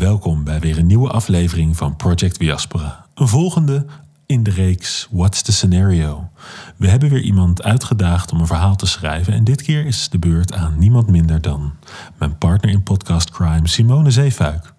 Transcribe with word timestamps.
Welkom 0.00 0.44
bij 0.44 0.60
weer 0.60 0.78
een 0.78 0.86
nieuwe 0.86 1.10
aflevering 1.10 1.76
van 1.76 1.96
Project 1.96 2.38
Diaspora. 2.38 3.06
Een 3.14 3.28
volgende 3.28 3.86
in 4.26 4.42
de 4.42 4.50
reeks 4.50 5.08
What's 5.10 5.42
the 5.42 5.52
Scenario? 5.52 6.30
We 6.76 6.88
hebben 6.88 7.08
weer 7.08 7.20
iemand 7.20 7.62
uitgedaagd 7.62 8.32
om 8.32 8.40
een 8.40 8.46
verhaal 8.46 8.76
te 8.76 8.86
schrijven 8.86 9.32
en 9.32 9.44
dit 9.44 9.62
keer 9.62 9.86
is 9.86 10.08
de 10.08 10.18
beurt 10.18 10.52
aan 10.52 10.78
niemand 10.78 11.08
minder 11.08 11.40
dan 11.40 11.72
mijn 12.18 12.38
partner 12.38 12.70
in 12.70 12.82
podcast 12.82 13.30
Crime, 13.30 13.68
Simone 13.68 14.10
Zeefuik. 14.10 14.72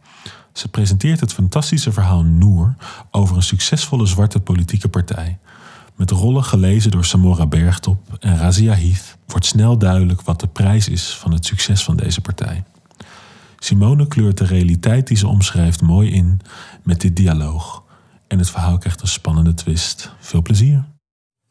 Ze 0.53 0.67
presenteert 0.67 1.19
het 1.19 1.33
fantastische 1.33 1.91
verhaal 1.91 2.23
Noor 2.23 2.75
over 3.11 3.35
een 3.35 3.43
succesvolle 3.43 4.05
zwarte 4.05 4.39
politieke 4.39 4.89
partij. 4.89 5.39
Met 5.95 6.11
rollen 6.11 6.43
gelezen 6.43 6.91
door 6.91 7.05
Samora 7.05 7.45
Bergtop 7.45 8.17
en 8.19 8.37
Razia 8.37 8.73
Heath 8.73 9.17
wordt 9.27 9.45
snel 9.45 9.77
duidelijk 9.77 10.21
wat 10.21 10.39
de 10.39 10.47
prijs 10.47 10.89
is 10.89 11.17
van 11.17 11.33
het 11.33 11.45
succes 11.45 11.83
van 11.83 11.95
deze 11.95 12.21
partij. 12.21 12.63
Simone 13.63 14.07
kleurt 14.07 14.37
de 14.37 14.45
realiteit 14.45 15.07
die 15.07 15.17
ze 15.17 15.27
omschrijft 15.27 15.81
mooi 15.81 16.11
in 16.11 16.39
met 16.83 17.01
dit 17.01 17.15
dialoog. 17.15 17.83
En 18.27 18.37
het 18.37 18.49
verhaal 18.49 18.77
krijgt 18.77 19.01
een 19.01 19.07
spannende 19.07 19.53
twist. 19.53 20.11
Veel 20.19 20.41
plezier. 20.41 20.83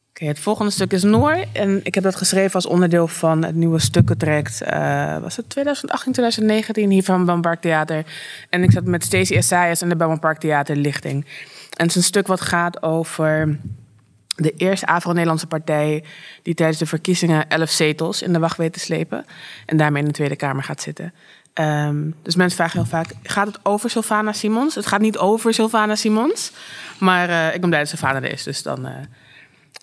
Oké, 0.09 0.25
het 0.25 0.39
volgende 0.39 0.71
stuk 0.71 0.93
is 0.93 1.03
Noor. 1.03 1.45
En 1.53 1.81
ik 1.85 1.95
heb 1.95 2.05
dat 2.05 2.17
geschreven 2.17 2.55
als 2.55 2.67
onderdeel 2.67 3.07
van 3.07 3.45
het 3.45 3.55
nieuwe 3.55 3.79
stukkentraject. 3.79 4.63
Uh, 4.63 5.19
was 5.19 5.37
het 5.37 5.49
2018, 5.49 6.13
2019 6.13 6.91
hier 6.91 7.03
van 7.03 7.25
Bambark 7.25 7.61
Theater. 7.61 8.07
En 8.49 8.63
ik 8.63 8.71
zat 8.71 8.85
met 8.85 9.05
Stacey 9.05 9.37
Essayas 9.37 9.83
en 9.83 9.89
de 9.89 9.97
Belmont 9.97 10.21
Park 10.21 10.39
Theater 10.39 10.77
Lichting. 10.77 11.25
En 11.77 11.87
het 11.87 11.89
is 11.89 11.97
een 11.97 12.03
stuk 12.03 12.27
wat 12.27 12.41
gaat 12.41 12.83
over 12.83 13.59
de 14.43 14.55
eerste 14.57 14.87
Afro-Nederlandse 14.87 15.47
partij... 15.47 16.05
die 16.43 16.55
tijdens 16.55 16.79
de 16.79 16.87
verkiezingen 16.87 17.49
elf 17.49 17.71
zetels 17.71 18.23
in 18.23 18.33
de 18.33 18.39
wacht 18.39 18.57
weet 18.57 18.73
te 18.73 18.81
slepen. 18.81 19.25
En 19.67 19.77
daarmee 19.77 20.03
in 20.03 20.09
de 20.09 20.15
Tweede 20.15 20.37
Kamer 20.37 20.63
gaat 20.63 20.81
zitten. 20.81 21.13
Um, 21.55 22.15
dus 22.23 22.37
mensen 22.37 22.57
vragen 22.57 22.79
heel 22.79 22.89
vaak: 22.89 23.15
gaat 23.23 23.47
het 23.47 23.59
over 23.63 23.91
Sylvana 23.91 24.33
Simons? 24.33 24.75
Het 24.75 24.87
gaat 24.87 25.01
niet 25.01 25.19
over 25.19 25.55
Sylvana 25.55 25.95
Simons. 25.95 26.53
Maar 26.99 27.29
uh, 27.29 27.55
ik 27.55 27.61
ben 27.61 27.69
blij 27.69 27.81
dat 27.81 27.89
Sylvana 27.89 28.23
er 28.23 28.33
is, 28.33 28.43
dus 28.43 28.63
dan. 28.63 28.87
Uh, 28.87 28.93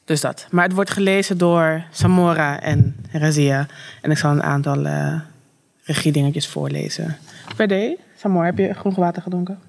dus 0.05 0.21
dat. 0.21 0.47
Maar 0.51 0.63
het 0.63 0.73
wordt 0.73 0.89
gelezen 0.89 1.37
door 1.37 1.83
Samora 1.91 2.61
en 2.61 2.95
Razia. 3.11 3.65
En 4.01 4.11
ik 4.11 4.17
zal 4.17 4.31
een 4.31 4.43
aantal 4.43 4.85
uh, 4.85 5.19
regiedingetjes 5.83 6.47
voorlezen. 6.47 7.17
PD, 7.55 7.73
Samora, 8.17 8.45
heb 8.45 8.57
je 8.57 8.73
groen 8.73 8.93
water 8.95 9.21
gedronken? 9.21 9.59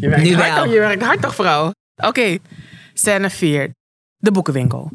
Je 0.00 0.08
werkt, 0.08 0.24
nu 0.24 0.34
hard, 0.34 0.70
je 0.70 0.78
werkt 0.78 1.02
hard 1.02 1.20
toch, 1.20 1.34
vrouw? 1.34 1.72
Oké, 1.96 2.08
okay. 2.08 2.40
scène 2.94 3.30
4. 3.30 3.70
De 4.16 4.30
boekenwinkel. 4.30 4.90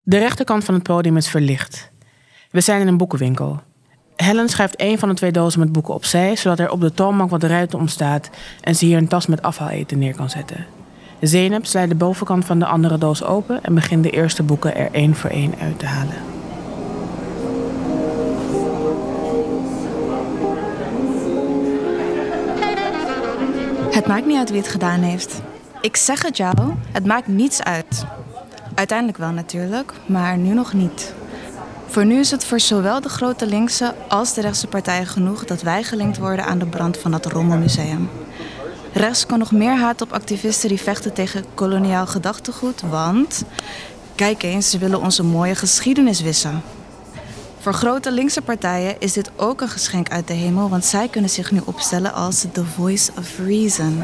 De 0.00 0.18
rechterkant 0.18 0.64
van 0.64 0.74
het 0.74 0.82
podium 0.82 1.16
is 1.16 1.28
verlicht. 1.28 1.90
We 2.50 2.60
zijn 2.60 2.80
in 2.80 2.86
een 2.86 2.96
boekenwinkel. 2.96 3.62
Helen 4.22 4.48
schrijft 4.48 4.80
een 4.80 4.98
van 4.98 5.08
de 5.08 5.14
twee 5.14 5.32
dozen 5.32 5.60
met 5.60 5.72
boeken 5.72 5.94
opzij, 5.94 6.36
zodat 6.36 6.58
er 6.58 6.70
op 6.70 6.80
de 6.80 6.92
toonbank 6.92 7.30
wat 7.30 7.42
ruimte 7.42 7.76
ontstaat 7.76 8.30
en 8.60 8.76
ze 8.76 8.84
hier 8.84 8.96
een 8.96 9.08
tas 9.08 9.26
met 9.26 9.42
afvaleten 9.42 9.98
neer 9.98 10.14
kan 10.14 10.30
zetten. 10.30 10.66
Zeynep 11.20 11.66
slijt 11.66 11.88
de 11.88 11.94
bovenkant 11.94 12.44
van 12.44 12.58
de 12.58 12.66
andere 12.66 12.98
doos 12.98 13.22
open 13.24 13.64
en 13.64 13.74
begint 13.74 14.02
de 14.02 14.10
eerste 14.10 14.42
boeken 14.42 14.76
er 14.76 14.88
één 14.92 15.14
voor 15.14 15.30
één 15.30 15.54
uit 15.60 15.78
te 15.78 15.86
halen. 15.86 16.14
Het 23.90 24.06
maakt 24.06 24.26
niet 24.26 24.38
uit 24.38 24.50
wie 24.50 24.60
het 24.60 24.70
gedaan 24.70 25.00
heeft. 25.00 25.42
Ik 25.80 25.96
zeg 25.96 26.22
het 26.22 26.36
jou, 26.36 26.56
het 26.92 27.06
maakt 27.06 27.26
niets 27.26 27.62
uit. 27.62 28.04
Uiteindelijk 28.74 29.18
wel 29.18 29.30
natuurlijk, 29.30 29.92
maar 30.06 30.36
nu 30.36 30.54
nog 30.54 30.72
niet. 30.72 31.14
Voor 31.92 32.04
nu 32.06 32.18
is 32.18 32.30
het 32.30 32.44
voor 32.44 32.60
zowel 32.60 33.00
de 33.00 33.08
grote 33.08 33.46
linkse 33.46 33.94
als 34.08 34.34
de 34.34 34.40
rechtse 34.40 34.66
partijen 34.66 35.06
genoeg 35.06 35.44
dat 35.44 35.62
wij 35.62 35.82
gelinkt 35.82 36.18
worden 36.18 36.44
aan 36.44 36.58
de 36.58 36.66
brand 36.66 36.98
van 36.98 37.10
dat 37.10 37.26
rommelmuseum. 37.26 38.10
Rechts 38.92 39.26
kan 39.26 39.38
nog 39.38 39.52
meer 39.52 39.76
haat 39.76 40.00
op 40.00 40.12
activisten 40.12 40.68
die 40.68 40.80
vechten 40.80 41.12
tegen 41.12 41.44
koloniaal 41.54 42.06
gedachtegoed, 42.06 42.80
want 42.80 43.44
kijk 44.14 44.42
eens, 44.42 44.70
ze 44.70 44.78
willen 44.78 45.00
onze 45.00 45.22
mooie 45.22 45.54
geschiedenis 45.54 46.20
wissen. 46.20 46.62
Voor 47.58 47.74
grote 47.74 48.12
linkse 48.12 48.42
partijen 48.42 48.96
is 48.98 49.12
dit 49.12 49.30
ook 49.36 49.60
een 49.60 49.68
geschenk 49.68 50.10
uit 50.10 50.26
de 50.26 50.34
hemel, 50.34 50.68
want 50.68 50.84
zij 50.84 51.08
kunnen 51.08 51.30
zich 51.30 51.50
nu 51.50 51.60
opstellen 51.64 52.12
als 52.12 52.44
the 52.52 52.64
voice 52.64 53.12
of 53.18 53.38
reason. 53.46 54.02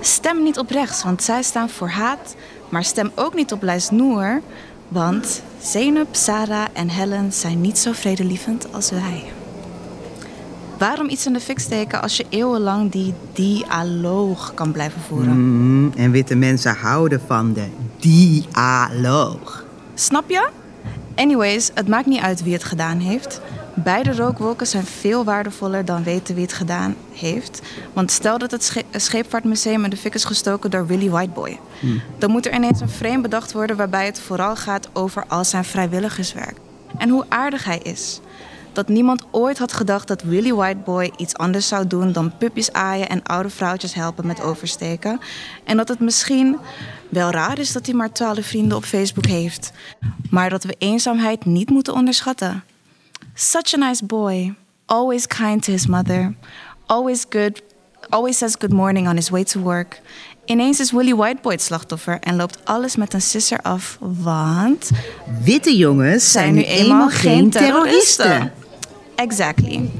Stem 0.00 0.42
niet 0.42 0.58
op 0.58 0.70
rechts, 0.70 1.02
want 1.02 1.22
zij 1.22 1.42
staan 1.42 1.70
voor 1.70 1.90
haat, 1.90 2.34
maar 2.68 2.84
stem 2.84 3.12
ook 3.14 3.34
niet 3.34 3.52
op 3.52 3.62
lijst 3.62 3.90
Noor, 3.90 4.40
want 4.88 5.42
Zeynep, 5.60 6.08
Sarah 6.10 6.66
en 6.72 6.88
Helen 6.88 7.32
zijn 7.32 7.60
niet 7.60 7.78
zo 7.78 7.92
vredelievend 7.92 8.72
als 8.72 8.90
wij. 8.90 9.24
Waarom 10.78 11.08
iets 11.08 11.26
in 11.26 11.32
de 11.32 11.40
fik 11.40 11.58
steken 11.58 12.02
als 12.02 12.16
je 12.16 12.26
eeuwenlang 12.28 12.90
die 12.90 13.14
dialoog 13.32 14.54
kan 14.54 14.72
blijven 14.72 15.00
voeren? 15.00 15.38
Mm, 15.38 15.92
en 15.96 16.10
witte 16.10 16.34
mensen 16.34 16.74
houden 16.74 17.20
van 17.26 17.52
de 17.52 17.66
dialoog. 17.98 19.64
Snap 19.94 20.30
je? 20.30 20.48
Anyways, 21.14 21.70
het 21.74 21.88
maakt 21.88 22.06
niet 22.06 22.20
uit 22.20 22.42
wie 22.42 22.52
het 22.52 22.64
gedaan 22.64 22.98
heeft. 22.98 23.40
Beide 23.84 24.14
rookwolken 24.14 24.66
zijn 24.66 24.84
veel 24.84 25.24
waardevoller 25.24 25.84
dan 25.84 26.02
weten 26.02 26.34
wie 26.34 26.44
het 26.44 26.52
gedaan 26.52 26.94
heeft. 27.12 27.62
Want 27.92 28.10
stel 28.10 28.38
dat 28.38 28.50
het 28.50 28.84
Scheepvaartmuseum 28.90 29.84
in 29.84 29.90
de 29.90 29.96
fik 29.96 30.14
is 30.14 30.24
gestoken 30.24 30.70
door 30.70 30.86
Willy 30.86 31.10
Whiteboy. 31.10 31.58
Hmm. 31.80 32.02
Dan 32.18 32.30
moet 32.30 32.46
er 32.46 32.54
ineens 32.54 32.80
een 32.80 32.88
frame 32.88 33.20
bedacht 33.20 33.52
worden 33.52 33.76
waarbij 33.76 34.06
het 34.06 34.20
vooral 34.20 34.56
gaat 34.56 34.88
over 34.92 35.24
al 35.28 35.44
zijn 35.44 35.64
vrijwilligerswerk. 35.64 36.56
En 36.98 37.08
hoe 37.08 37.24
aardig 37.28 37.64
hij 37.64 37.78
is. 37.78 38.20
Dat 38.72 38.88
niemand 38.88 39.24
ooit 39.30 39.58
had 39.58 39.72
gedacht 39.72 40.08
dat 40.08 40.22
Willy 40.22 40.52
Whiteboy 40.52 41.12
iets 41.16 41.34
anders 41.34 41.68
zou 41.68 41.86
doen 41.86 42.12
dan 42.12 42.36
puppies 42.38 42.72
aaien 42.72 43.08
en 43.08 43.22
oude 43.22 43.50
vrouwtjes 43.50 43.94
helpen 43.94 44.26
met 44.26 44.42
oversteken. 44.42 45.20
En 45.64 45.76
dat 45.76 45.88
het 45.88 46.00
misschien 46.00 46.56
wel 47.08 47.30
raar 47.30 47.58
is 47.58 47.72
dat 47.72 47.86
hij 47.86 47.94
maar 47.94 48.12
twaalf 48.12 48.46
vrienden 48.46 48.76
op 48.76 48.84
Facebook 48.84 49.26
heeft. 49.26 49.72
Maar 50.30 50.50
dat 50.50 50.64
we 50.64 50.74
eenzaamheid 50.78 51.44
niet 51.44 51.70
moeten 51.70 51.94
onderschatten. 51.94 52.62
Such 53.38 53.74
a 53.74 53.76
nice 53.76 54.00
boy. 54.00 54.54
Always 54.86 55.26
kind 55.26 55.62
to 55.62 55.70
his 55.70 55.86
mother. 55.86 56.34
Always 56.86 57.26
good. 57.28 57.62
Always 58.10 58.38
says 58.38 58.56
good 58.56 58.72
morning 58.72 59.06
on 59.08 59.16
his 59.16 59.30
way 59.30 59.44
to 59.44 59.60
work. 59.60 60.00
Ineens 60.46 60.80
is 60.80 60.90
Willy 60.92 61.14
Whiteboy 61.14 61.52
het 61.52 61.62
slachtoffer 61.62 62.18
en 62.20 62.36
loopt 62.36 62.58
alles 62.64 62.96
met 62.96 63.12
een 63.12 63.22
sisser 63.22 63.60
af, 63.60 63.98
want... 64.00 64.90
Witte 65.42 65.76
jongens 65.76 66.32
zijn, 66.32 66.54
nu 66.54 66.62
eenmaal 66.62 67.08
geen 67.08 67.50
terroristen. 67.50 68.52
Exactly. 69.14 69.90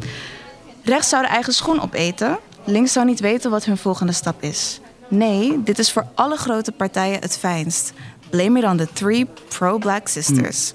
Rechts 0.82 1.08
zou 1.08 1.22
de 1.22 1.28
eigen 1.28 1.52
schoen 1.52 1.80
opeten. 1.80 2.38
Links 2.64 2.92
zou 2.92 3.06
niet 3.06 3.20
weten 3.20 3.50
wat 3.50 3.64
hun 3.64 3.76
volgende 3.76 4.12
stap 4.12 4.42
is. 4.42 4.80
Nee, 5.08 5.62
dit 5.62 5.78
is 5.78 5.92
voor 5.92 6.06
alle 6.14 6.36
grote 6.36 6.72
partijen 6.72 7.20
het 7.20 7.38
fijnst. 7.38 7.92
Blame 8.30 8.58
it 8.58 8.64
on 8.64 8.76
the 8.76 8.88
three 8.92 9.26
pro-black 9.48 10.08
sisters. 10.08 10.72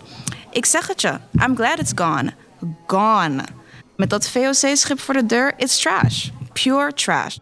Ik 0.51 0.65
zeg 0.65 0.87
het 0.87 1.01
je, 1.01 1.19
I'm 1.45 1.55
glad 1.55 1.79
it's 1.79 1.91
gone 1.95 2.33
gone. 2.87 3.43
Met 3.95 4.09
dat 4.09 4.29
VOC-schip 4.29 4.99
voor 4.99 5.13
de 5.13 5.25
deur, 5.25 5.53
it's 5.57 5.81
trash. 5.81 6.29
Pure 6.53 6.93
trash. 6.93 7.37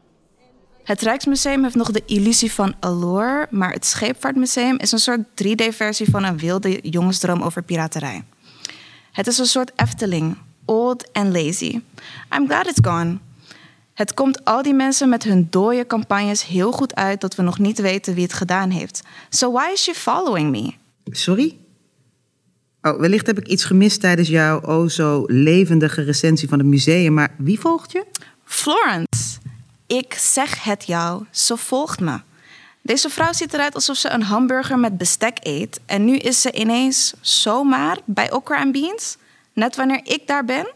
Het 0.83 1.01
Rijksmuseum 1.01 1.63
heeft 1.63 1.75
nog 1.75 1.91
de 1.91 2.03
illusie 2.05 2.51
van 2.51 2.75
allure, 2.79 3.47
maar 3.49 3.71
het 3.71 3.85
Scheepvaartmuseum 3.85 4.77
is 4.77 4.91
een 4.91 4.99
soort 4.99 5.19
3D-versie 5.43 6.09
van 6.09 6.23
een 6.23 6.37
wilde 6.37 6.79
jongensdroom 6.81 7.41
over 7.41 7.63
piraterij. 7.63 8.23
Het 9.11 9.27
is 9.27 9.37
een 9.37 9.45
soort 9.45 9.71
Efteling, 9.75 10.37
old 10.65 11.13
and 11.13 11.33
lazy. 11.33 11.81
I'm 12.35 12.47
glad 12.47 12.67
it's 12.67 12.79
gone. 12.81 13.17
Het 13.93 14.13
komt 14.13 14.45
al 14.45 14.61
die 14.61 14.73
mensen 14.73 15.09
met 15.09 15.23
hun 15.23 15.47
dode 15.49 15.87
campagnes 15.87 16.45
heel 16.45 16.71
goed 16.71 16.95
uit 16.95 17.21
dat 17.21 17.35
we 17.35 17.41
nog 17.41 17.59
niet 17.59 17.79
weten 17.79 18.13
wie 18.13 18.23
het 18.23 18.33
gedaan 18.33 18.69
heeft. 18.69 19.03
So 19.29 19.51
why 19.51 19.71
is 19.73 19.83
she 19.83 19.93
following 19.93 20.51
me? 20.51 20.73
Sorry? 21.11 21.57
Oh, 22.89 22.99
wellicht 22.99 23.27
heb 23.27 23.37
ik 23.37 23.47
iets 23.47 23.63
gemist 23.63 23.99
tijdens 24.01 24.27
jouw 24.27 24.61
o 24.61 24.87
zo 24.87 25.23
levendige 25.27 26.01
recensie 26.01 26.49
van 26.49 26.59
het 26.59 26.67
museum. 26.67 27.13
Maar 27.13 27.33
wie 27.37 27.59
volgt 27.59 27.91
je? 27.91 28.05
Florence. 28.43 29.39
Ik 29.87 30.13
zeg 30.13 30.63
het 30.63 30.85
jou, 30.85 31.25
ze 31.31 31.57
volgt 31.57 31.99
me. 31.99 32.19
Deze 32.81 33.09
vrouw 33.09 33.33
ziet 33.33 33.53
eruit 33.53 33.75
alsof 33.75 33.97
ze 33.97 34.09
een 34.09 34.23
hamburger 34.23 34.79
met 34.79 34.97
bestek 34.97 35.37
eet. 35.41 35.79
En 35.85 36.05
nu 36.05 36.17
is 36.17 36.41
ze 36.41 36.51
ineens 36.51 37.13
zomaar 37.21 37.97
bij 38.05 38.31
Okra 38.31 38.59
en 38.59 38.71
Beans. 38.71 39.17
Net 39.53 39.75
wanneer 39.75 40.01
ik 40.03 40.27
daar 40.27 40.45
ben. 40.45 40.67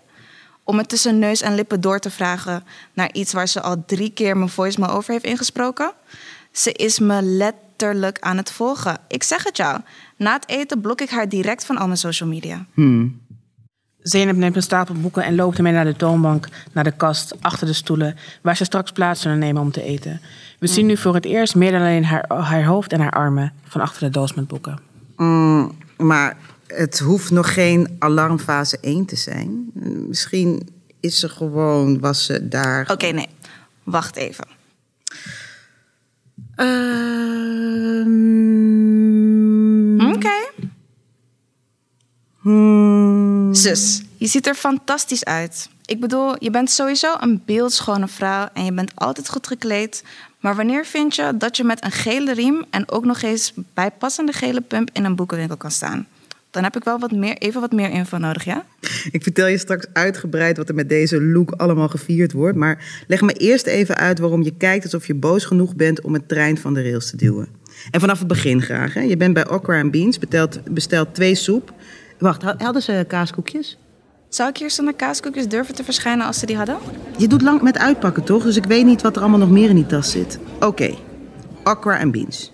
Om 0.63 0.77
het 0.77 0.89
tussen 0.89 1.19
neus 1.19 1.41
en 1.41 1.55
lippen 1.55 1.81
door 1.81 1.99
te 1.99 2.09
vragen 2.09 2.63
naar 2.93 3.13
iets 3.13 3.33
waar 3.33 3.47
ze 3.47 3.61
al 3.61 3.83
drie 3.85 4.11
keer 4.11 4.37
mijn 4.37 4.49
voicemail 4.49 4.91
over 4.91 5.11
heeft 5.11 5.25
ingesproken. 5.25 5.93
Ze 6.51 6.71
is 6.71 6.99
me 6.99 7.21
letterlijk 7.81 8.19
aan 8.19 8.37
het 8.37 8.51
volgen. 8.51 8.97
Ik 9.07 9.23
zeg 9.23 9.43
het 9.43 9.57
jou. 9.57 9.79
Na 10.17 10.33
het 10.33 10.49
eten 10.49 10.81
blok 10.81 11.01
ik 11.01 11.09
haar 11.09 11.29
direct 11.29 11.65
van 11.65 11.77
al 11.77 11.85
mijn 11.85 11.97
social 11.97 12.29
media. 12.29 12.65
Hmm. 12.73 13.21
Zeynep 13.99 14.35
neemt 14.35 14.55
een 14.55 14.61
stapel 14.61 14.95
boeken 14.95 15.23
en 15.23 15.35
loopt 15.35 15.57
ermee 15.57 15.73
naar 15.73 15.85
de 15.85 15.95
toonbank, 15.95 16.47
naar 16.71 16.83
de 16.83 16.91
kast, 16.91 17.35
achter 17.41 17.67
de 17.67 17.73
stoelen, 17.73 18.15
waar 18.41 18.55
ze 18.57 18.63
straks 18.63 18.91
plaats 18.91 19.21
zullen 19.21 19.39
nemen 19.39 19.61
om 19.61 19.71
te 19.71 19.83
eten. 19.83 20.21
We 20.59 20.67
zien 20.67 20.85
nu 20.85 20.97
voor 20.97 21.13
het 21.13 21.25
eerst 21.25 21.55
meer 21.55 21.71
dan 21.71 21.81
alleen 21.81 22.05
haar, 22.05 22.25
haar 22.27 22.65
hoofd 22.65 22.91
en 22.91 22.99
haar 22.99 23.11
armen 23.11 23.53
van 23.63 23.81
achter 23.81 24.01
de 24.01 24.09
doos 24.09 24.33
met 24.33 24.47
boeken. 24.47 24.79
Mm, 25.17 25.71
maar 25.97 26.37
het 26.67 26.99
hoeft 26.99 27.31
nog 27.31 27.53
geen 27.53 27.95
alarmfase 27.99 28.77
1 28.81 29.05
te 29.05 29.15
zijn. 29.15 29.71
Misschien 30.07 30.69
is 30.99 31.19
ze 31.19 31.29
gewoon, 31.29 31.99
was 31.99 32.25
ze 32.25 32.47
daar? 32.47 32.91
Oké, 32.91 33.07
nee. 33.07 33.29
Wacht 33.83 34.15
even. 34.15 34.45
Ehm, 36.55 38.13
Oké. 40.13 40.51
hmm, 42.41 43.53
Zus, 43.53 44.03
je 44.17 44.27
ziet 44.27 44.47
er 44.47 44.55
fantastisch 44.55 45.25
uit. 45.25 45.69
Ik 45.85 45.99
bedoel, 45.99 46.35
je 46.39 46.49
bent 46.49 46.71
sowieso 46.71 47.15
een 47.19 47.41
beeldschone 47.45 48.07
vrouw 48.07 48.47
en 48.53 48.65
je 48.65 48.73
bent 48.73 48.91
altijd 48.95 49.29
goed 49.29 49.47
gekleed. 49.47 50.03
Maar 50.39 50.55
wanneer 50.55 50.85
vind 50.85 51.15
je 51.15 51.37
dat 51.37 51.57
je 51.57 51.63
met 51.63 51.83
een 51.83 51.91
gele 51.91 52.33
riem 52.33 52.65
en 52.69 52.91
ook 52.91 53.05
nog 53.05 53.21
eens 53.21 53.53
bijpassende 53.73 54.31
gele 54.31 54.61
pump 54.61 54.89
in 54.93 55.05
een 55.05 55.15
boekenwinkel 55.15 55.57
kan 55.57 55.71
staan? 55.71 56.07
Dan 56.53 56.63
heb 56.63 56.75
ik 56.75 56.83
wel 56.83 56.99
wat 56.99 57.11
meer, 57.11 57.37
even 57.37 57.61
wat 57.61 57.71
meer 57.71 57.89
info 57.89 58.17
nodig, 58.17 58.43
ja? 58.43 58.65
Ik 59.11 59.23
vertel 59.23 59.47
je 59.47 59.57
straks 59.57 59.85
uitgebreid 59.93 60.57
wat 60.57 60.69
er 60.69 60.75
met 60.75 60.89
deze 60.89 61.21
look 61.21 61.51
allemaal 61.51 61.87
gevierd 61.87 62.31
wordt. 62.31 62.57
Maar 62.57 63.03
leg 63.07 63.21
me 63.21 63.33
eerst 63.33 63.65
even 63.65 63.95
uit 63.97 64.19
waarom 64.19 64.43
je 64.43 64.57
kijkt 64.57 64.83
alsof 64.83 65.07
je 65.07 65.13
boos 65.13 65.45
genoeg 65.45 65.75
bent 65.75 66.01
om 66.01 66.13
het 66.13 66.27
trein 66.27 66.57
van 66.57 66.73
de 66.73 66.81
rails 66.81 67.09
te 67.09 67.17
duwen. 67.17 67.47
En 67.91 67.99
vanaf 67.99 68.19
het 68.19 68.27
begin 68.27 68.61
graag. 68.61 68.93
Hè? 68.93 69.01
Je 69.01 69.17
bent 69.17 69.33
bij 69.33 69.49
Okra 69.49 69.89
Beans, 69.89 70.19
bestelt, 70.19 70.73
bestelt 70.73 71.13
twee 71.13 71.35
soep. 71.35 71.73
Wacht, 72.19 72.41
hadden 72.41 72.81
ze 72.81 73.05
kaaskoekjes? 73.07 73.77
Zou 74.29 74.49
ik 74.49 74.57
hier 74.57 74.71
zonder 74.71 74.93
kaaskoekjes 74.93 75.47
durven 75.47 75.75
te 75.75 75.83
verschijnen 75.83 76.25
als 76.25 76.39
ze 76.39 76.45
die 76.45 76.57
hadden? 76.57 76.77
Je 77.17 77.27
doet 77.27 77.41
lang 77.41 77.61
met 77.61 77.77
uitpakken, 77.77 78.23
toch? 78.23 78.43
Dus 78.43 78.55
ik 78.55 78.65
weet 78.65 78.85
niet 78.85 79.01
wat 79.01 79.15
er 79.15 79.21
allemaal 79.21 79.39
nog 79.39 79.51
meer 79.51 79.69
in 79.69 79.75
die 79.75 79.85
tas 79.85 80.11
zit. 80.11 80.39
Oké, 80.59 80.95
Okra 81.63 81.99
en 81.99 82.11
Beans. 82.11 82.51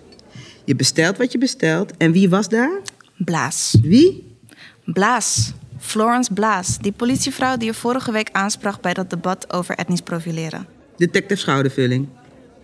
Je 0.64 0.76
bestelt 0.76 1.16
wat 1.16 1.32
je 1.32 1.38
bestelt. 1.38 1.96
En 1.96 2.12
wie 2.12 2.30
was 2.30 2.48
daar? 2.48 2.80
Blaas. 3.24 3.76
Wie? 3.82 4.36
Blaas. 4.84 5.52
Florence 5.78 6.32
Blaas. 6.32 6.78
Die 6.78 6.92
politievrouw 6.92 7.56
die 7.56 7.66
je 7.66 7.74
vorige 7.74 8.12
week 8.12 8.28
aansprak 8.32 8.80
bij 8.80 8.94
dat 8.94 9.10
debat 9.10 9.52
over 9.52 9.74
etnisch 9.74 10.00
profileren. 10.00 10.66
Detective 10.96 11.40
Schoudervulling. 11.40 12.08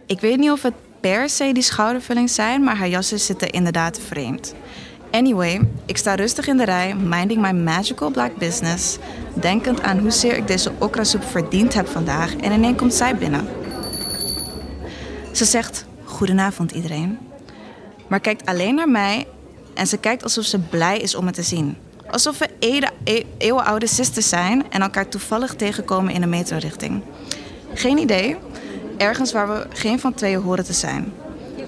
Ik 0.07 0.21
weet 0.21 0.39
niet 0.39 0.51
of 0.51 0.63
het 0.63 0.75
per 1.01 1.29
se 1.29 1.53
die 1.53 1.63
schoudervullings 1.63 2.35
zijn, 2.35 2.63
maar 2.63 2.77
haar 2.77 2.89
jassen 2.89 3.21
zitten 3.21 3.51
inderdaad 3.51 4.01
vreemd. 4.01 4.55
Anyway, 5.11 5.69
ik 5.87 5.97
sta 5.97 6.15
rustig 6.15 6.47
in 6.47 6.57
de 6.57 6.65
rij, 6.65 6.95
minding 6.95 7.41
my 7.41 7.51
magical 7.51 8.11
black 8.11 8.37
business, 8.37 8.99
denkend 9.41 9.83
aan 9.83 9.99
hoezeer 9.99 10.37
ik 10.37 10.47
deze 10.47 10.73
okrasoep 10.79 11.25
verdiend 11.25 11.75
heb 11.75 11.89
vandaag 11.89 12.37
en 12.37 12.53
ineens 12.53 12.77
komt 12.77 12.95
zij 12.95 13.17
binnen. 13.17 13.49
Ze 15.33 15.45
zegt, 15.45 15.87
goedenavond 16.05 16.71
iedereen, 16.73 17.19
maar 18.09 18.21
kijkt 18.21 18.47
alleen 18.47 18.75
naar 18.75 18.89
mij 18.89 19.27
en 19.77 19.87
ze 19.87 19.97
kijkt 19.97 20.23
alsof 20.23 20.45
ze 20.45 20.59
blij 20.59 20.99
is 20.99 21.15
om 21.15 21.25
me 21.25 21.31
te 21.31 21.43
zien. 21.43 21.77
Alsof 22.11 22.39
we 22.39 22.49
e- 23.05 23.23
eeuwenoude 23.39 23.87
sisters 23.87 24.29
zijn 24.29 24.65
en 24.71 24.83
elkaar 24.83 25.09
toevallig 25.09 25.55
tegenkomen 25.55 26.15
in 26.15 26.23
een 26.23 26.29
metrorichting. 26.29 27.03
Geen 27.75 27.99
idee, 27.99 28.37
ergens 28.97 29.33
waar 29.33 29.49
we 29.49 29.67
geen 29.73 30.01
van 30.01 30.15
tweeën 30.15 30.41
horen 30.43 30.65
te 30.65 30.73
zijn. 30.73 31.13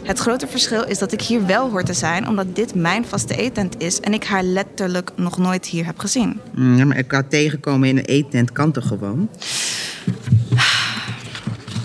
Het 0.02 0.18
grote 0.18 0.46
verschil 0.46 0.84
is 0.84 0.98
dat 0.98 1.12
ik 1.12 1.22
hier 1.22 1.46
wel 1.46 1.70
hoor 1.70 1.82
te 1.82 1.92
zijn, 1.92 2.28
omdat 2.28 2.56
dit 2.56 2.74
mijn 2.74 3.04
vaste 3.06 3.36
eetent 3.36 3.74
is 3.82 4.00
en 4.00 4.12
ik 4.14 4.24
haar 4.24 4.42
letterlijk 4.42 5.10
nog 5.16 5.38
nooit 5.38 5.66
hier 5.66 5.84
heb 5.86 5.98
gezien. 5.98 6.40
Mm, 6.54 6.76
Ja, 6.76 6.84
maar 6.84 6.96
elkaar 6.96 7.28
tegenkomen 7.28 7.88
in 7.88 7.96
een 7.98 8.04
eettent 8.04 8.52
kan 8.52 8.72
toch 8.72 8.86
gewoon? 8.86 9.28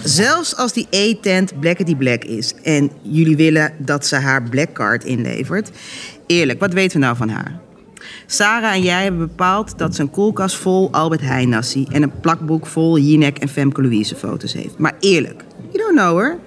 Zelfs 0.04 0.56
als 0.56 0.74
die 0.74 0.88
eettent 0.90 1.60
Blackety 1.60 1.96
Black 1.96 2.24
is 2.24 2.54
en 2.64 2.92
jullie 3.02 3.36
willen 3.36 3.74
dat 3.78 4.06
ze 4.06 4.16
haar 4.16 4.44
black 4.44 4.74
card 4.74 5.04
inlevert. 5.04 5.70
Eerlijk, 6.26 6.60
wat 6.60 6.74
weten 6.74 7.00
we 7.00 7.06
nou 7.06 7.18
van 7.18 7.30
haar? 7.30 7.60
Sarah 8.26 8.74
en 8.74 8.82
jij 8.82 9.04
hebben 9.04 9.28
bepaald 9.28 9.78
dat 9.78 9.96
ze 9.96 10.02
een 10.02 10.10
koelkast 10.10 10.56
vol 10.56 10.92
Albert 10.92 11.22
Heijn 11.22 11.50
nasi 11.50 11.86
en 11.92 12.04
een 12.04 12.20
plakboek 12.20 12.66
vol 12.66 12.98
Jinek 12.98 13.38
en 13.38 13.48
Femke 13.48 13.82
Louise 13.82 14.16
foto's 14.16 14.54
heeft. 14.54 14.78
Maar 14.78 14.94
eerlijk, 15.00 15.44
you 15.72 15.78
don't 15.78 15.98
know 15.98 16.20
her. 16.20 16.40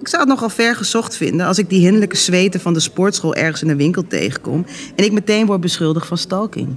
Ik 0.00 0.08
zou 0.08 0.22
het 0.22 0.30
nogal 0.30 0.48
ver 0.48 0.76
gezocht 0.76 1.16
vinden 1.16 1.46
als 1.46 1.58
ik 1.58 1.68
die 1.68 1.80
hinderlijke 1.80 2.16
zweten 2.16 2.60
van 2.60 2.72
de 2.72 2.80
sportschool 2.80 3.34
ergens 3.34 3.62
in 3.62 3.68
een 3.68 3.76
winkel 3.76 4.06
tegenkom 4.06 4.66
en 4.96 5.04
ik 5.04 5.12
meteen 5.12 5.46
word 5.46 5.60
beschuldigd 5.60 6.06
van 6.06 6.18
stalking. 6.18 6.68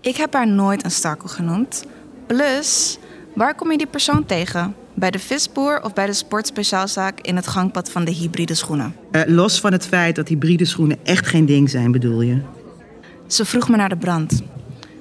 Ik 0.00 0.16
heb 0.16 0.32
haar 0.32 0.48
nooit 0.48 0.84
een 0.84 0.90
stakkel 0.90 1.28
genoemd. 1.28 1.84
Plus, 2.26 2.98
waar 3.34 3.54
kom 3.54 3.70
je 3.70 3.78
die 3.78 3.86
persoon 3.86 4.26
tegen? 4.26 4.74
Bij 5.00 5.10
de 5.10 5.18
visboer 5.18 5.82
of 5.82 5.92
bij 5.92 6.06
de 6.06 6.12
sportspeciaalzaak 6.12 7.20
in 7.20 7.36
het 7.36 7.46
gangpad 7.46 7.90
van 7.90 8.04
de 8.04 8.10
hybride 8.10 8.54
schoenen? 8.54 8.96
Eh, 9.10 9.22
los 9.26 9.60
van 9.60 9.72
het 9.72 9.86
feit 9.86 10.16
dat 10.16 10.28
hybride 10.28 10.64
schoenen 10.64 10.98
echt 11.02 11.26
geen 11.26 11.46
ding 11.46 11.70
zijn, 11.70 11.92
bedoel 11.92 12.20
je? 12.20 12.40
Ze 13.26 13.44
vroeg 13.44 13.68
me 13.68 13.76
naar 13.76 13.88
de 13.88 13.96
brand. 13.96 14.42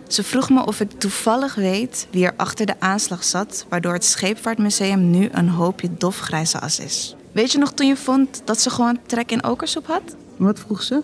Ze 0.07 0.23
vroeg 0.23 0.49
me 0.49 0.65
of 0.65 0.79
ik 0.79 0.91
toevallig 0.91 1.55
weet 1.55 2.07
wie 2.11 2.25
er 2.25 2.33
achter 2.35 2.65
de 2.65 2.79
aanslag 2.79 3.23
zat, 3.23 3.65
waardoor 3.69 3.93
het 3.93 4.05
Scheepvaartmuseum 4.05 5.09
nu 5.09 5.29
een 5.31 5.49
hoopje 5.49 5.89
dofgrijze 5.97 6.59
as 6.59 6.79
is. 6.79 7.15
Weet 7.31 7.51
je 7.51 7.57
nog 7.57 7.73
toen 7.73 7.87
je 7.87 7.95
vond 7.95 8.41
dat 8.45 8.61
ze 8.61 8.69
gewoon 8.69 8.99
trek 9.05 9.31
in 9.31 9.43
okersoep 9.43 9.87
had? 9.87 10.15
Wat 10.37 10.59
vroeg 10.59 10.83
ze? 10.83 11.01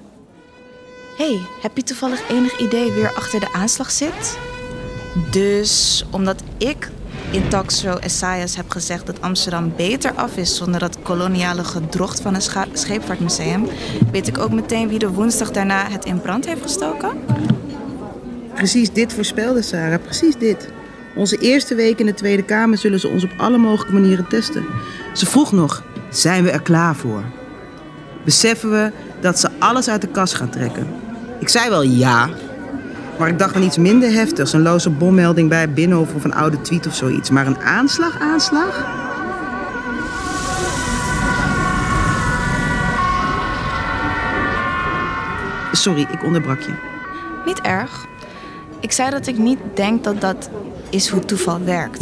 hey, 1.17 1.39
heb 1.61 1.77
je 1.77 1.83
toevallig 1.83 2.29
enig 2.29 2.59
idee 2.59 2.91
wie 2.91 3.03
er 3.03 3.15
achter 3.15 3.39
de 3.39 3.53
aanslag 3.53 3.91
zit? 3.91 4.37
Dus 5.31 6.05
omdat 6.11 6.43
ik 6.57 6.89
in 7.35 7.47
talkshow 7.47 7.97
Esaias 7.99 8.55
heb 8.55 8.69
gezegd 8.69 9.05
dat 9.05 9.21
Amsterdam 9.21 9.73
beter 9.75 10.13
af 10.13 10.37
is 10.37 10.55
zonder 10.55 10.79
dat 10.79 10.97
koloniale 11.01 11.63
gedrocht 11.63 12.21
van 12.21 12.41
scha- 12.41 12.67
scheepvaartmuseum, 12.73 13.67
weet 14.11 14.27
ik 14.27 14.37
ook 14.37 14.51
meteen 14.51 14.87
wie 14.87 14.99
de 14.99 15.09
woensdag 15.09 15.51
daarna 15.51 15.89
het 15.89 16.05
in 16.05 16.21
brand 16.21 16.45
heeft 16.45 16.61
gestoken? 16.61 17.09
Precies 18.53 18.91
dit 18.93 19.13
voorspelde 19.13 19.61
Sarah, 19.61 20.01
precies 20.03 20.35
dit. 20.35 20.69
Onze 21.15 21.37
eerste 21.37 21.75
week 21.75 21.99
in 21.99 22.05
de 22.05 22.13
Tweede 22.13 22.43
Kamer 22.43 22.77
zullen 22.77 22.99
ze 22.99 23.07
ons 23.07 23.23
op 23.23 23.31
alle 23.37 23.57
mogelijke 23.57 23.93
manieren 23.93 24.27
testen. 24.27 24.65
Ze 25.13 25.25
vroeg 25.25 25.51
nog, 25.51 25.83
zijn 26.09 26.43
we 26.43 26.51
er 26.51 26.61
klaar 26.61 26.95
voor? 26.95 27.23
Beseffen 28.25 28.71
we 28.71 28.91
dat 29.21 29.39
ze 29.39 29.49
alles 29.59 29.89
uit 29.89 30.01
de 30.01 30.07
kast 30.07 30.33
gaan 30.33 30.49
trekken? 30.49 30.87
Ik 31.39 31.49
zei 31.49 31.69
wel 31.69 31.83
ja, 31.83 32.29
maar 33.17 33.27
ik 33.27 33.39
dacht 33.39 33.55
aan 33.55 33.63
iets 33.63 33.77
minder 33.77 34.11
heftigs. 34.11 34.53
Een 34.53 34.61
loze 34.61 34.89
bommelding 34.89 35.49
bij 35.49 35.69
Binnenhof 35.69 36.13
of 36.13 36.23
een 36.23 36.33
oude 36.33 36.61
tweet 36.61 36.87
of 36.87 36.95
zoiets. 36.95 37.29
Maar 37.29 37.47
een 37.47 37.59
aanslag, 37.59 38.19
aanslag? 38.19 38.85
Sorry, 45.71 46.07
ik 46.11 46.23
onderbrak 46.23 46.59
je. 46.59 46.71
Niet 47.45 47.61
erg. 47.61 48.05
Ik 48.79 48.91
zei 48.91 49.09
dat 49.09 49.27
ik 49.27 49.37
niet 49.37 49.59
denk 49.73 50.03
dat 50.03 50.21
dat 50.21 50.49
is 50.89 51.09
hoe 51.09 51.25
toeval 51.25 51.63
werkt. 51.63 52.01